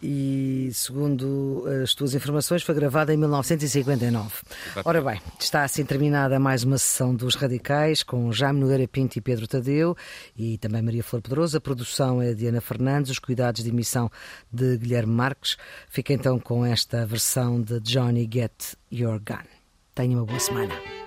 [0.01, 4.29] E, segundo as tuas informações, foi gravada em 1959.
[4.65, 4.87] Exatamente.
[4.87, 9.21] Ora bem, está assim terminada mais uma sessão dos Radicais com Jaime Nogueira Pinto e
[9.21, 9.95] Pedro Tadeu
[10.35, 11.57] e também Maria Flor Pedroso.
[11.57, 14.09] A produção é de Ana Fernandes, os cuidados de emissão
[14.51, 15.57] de Guilherme Marques.
[15.89, 19.45] Fica então com esta versão de Johnny Get Your Gun.
[19.93, 21.00] Tenha uma boa semana.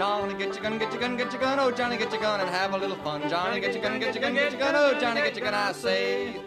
[0.00, 1.60] Johnny, get your gun, get your gun, get your gun.
[1.60, 3.28] Oh, Johnny, get your gun and have a little fun.
[3.28, 4.74] Johnny, get your gun, get your gun, get your gun.
[4.74, 6.40] Oh, Johnny, get your gun, I say.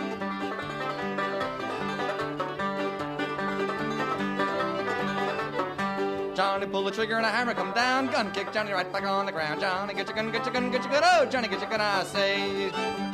[6.35, 8.07] Johnny, pull the trigger and a hammer come down.
[8.07, 9.61] Gun kick Johnny right back on the ground.
[9.61, 11.03] Johnny, get your gun, get your gun, get your gun.
[11.05, 13.12] Oh, Johnny, get your gun, I say.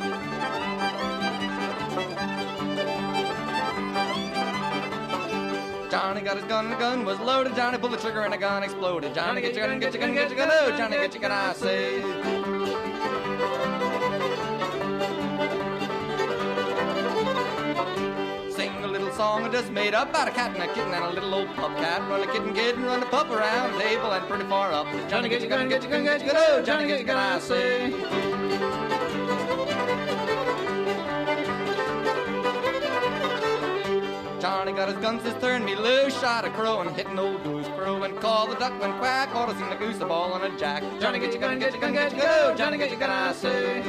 [6.10, 7.54] Johnny got his gun and the gun was loaded.
[7.54, 9.14] Johnny pulled the trigger and the gun exploded.
[9.14, 10.48] Johnny, get your gun, get your gun, get your gun.
[10.50, 12.00] Oh, Johnny, get your gun, I say.
[18.50, 21.04] Sing a little song I just made up about a cat and a kitten and
[21.04, 22.00] a little old pup cat.
[22.10, 24.88] Run a kitten, kid, and run the pup around the table and pretty far up.
[25.08, 26.42] Johnny, get your gun, get your gun, get your gun.
[26.48, 28.29] Oh, Johnny, get your gun, I say.
[34.60, 37.42] Johnny got his guns, his turn me loose, shot a crow and hit an old
[37.42, 39.34] goose crow and called the duck when quack.
[39.34, 40.82] Oughta seen the goose a ball on a jack.
[41.00, 43.32] Johnny get your gun, get your gun, get your gun, Johnny get your gun, I
[43.32, 43.80] say.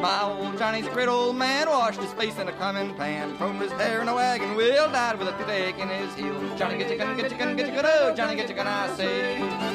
[0.00, 3.62] My old Johnny's a great old man, washed his face in a common pan, combed
[3.62, 6.34] his hair in a wagon wheel, died with a toothache in his heel.
[6.56, 8.66] Johnny get your gun, get your gun, get your gun, oh, Johnny get your gun,
[8.66, 9.65] I say.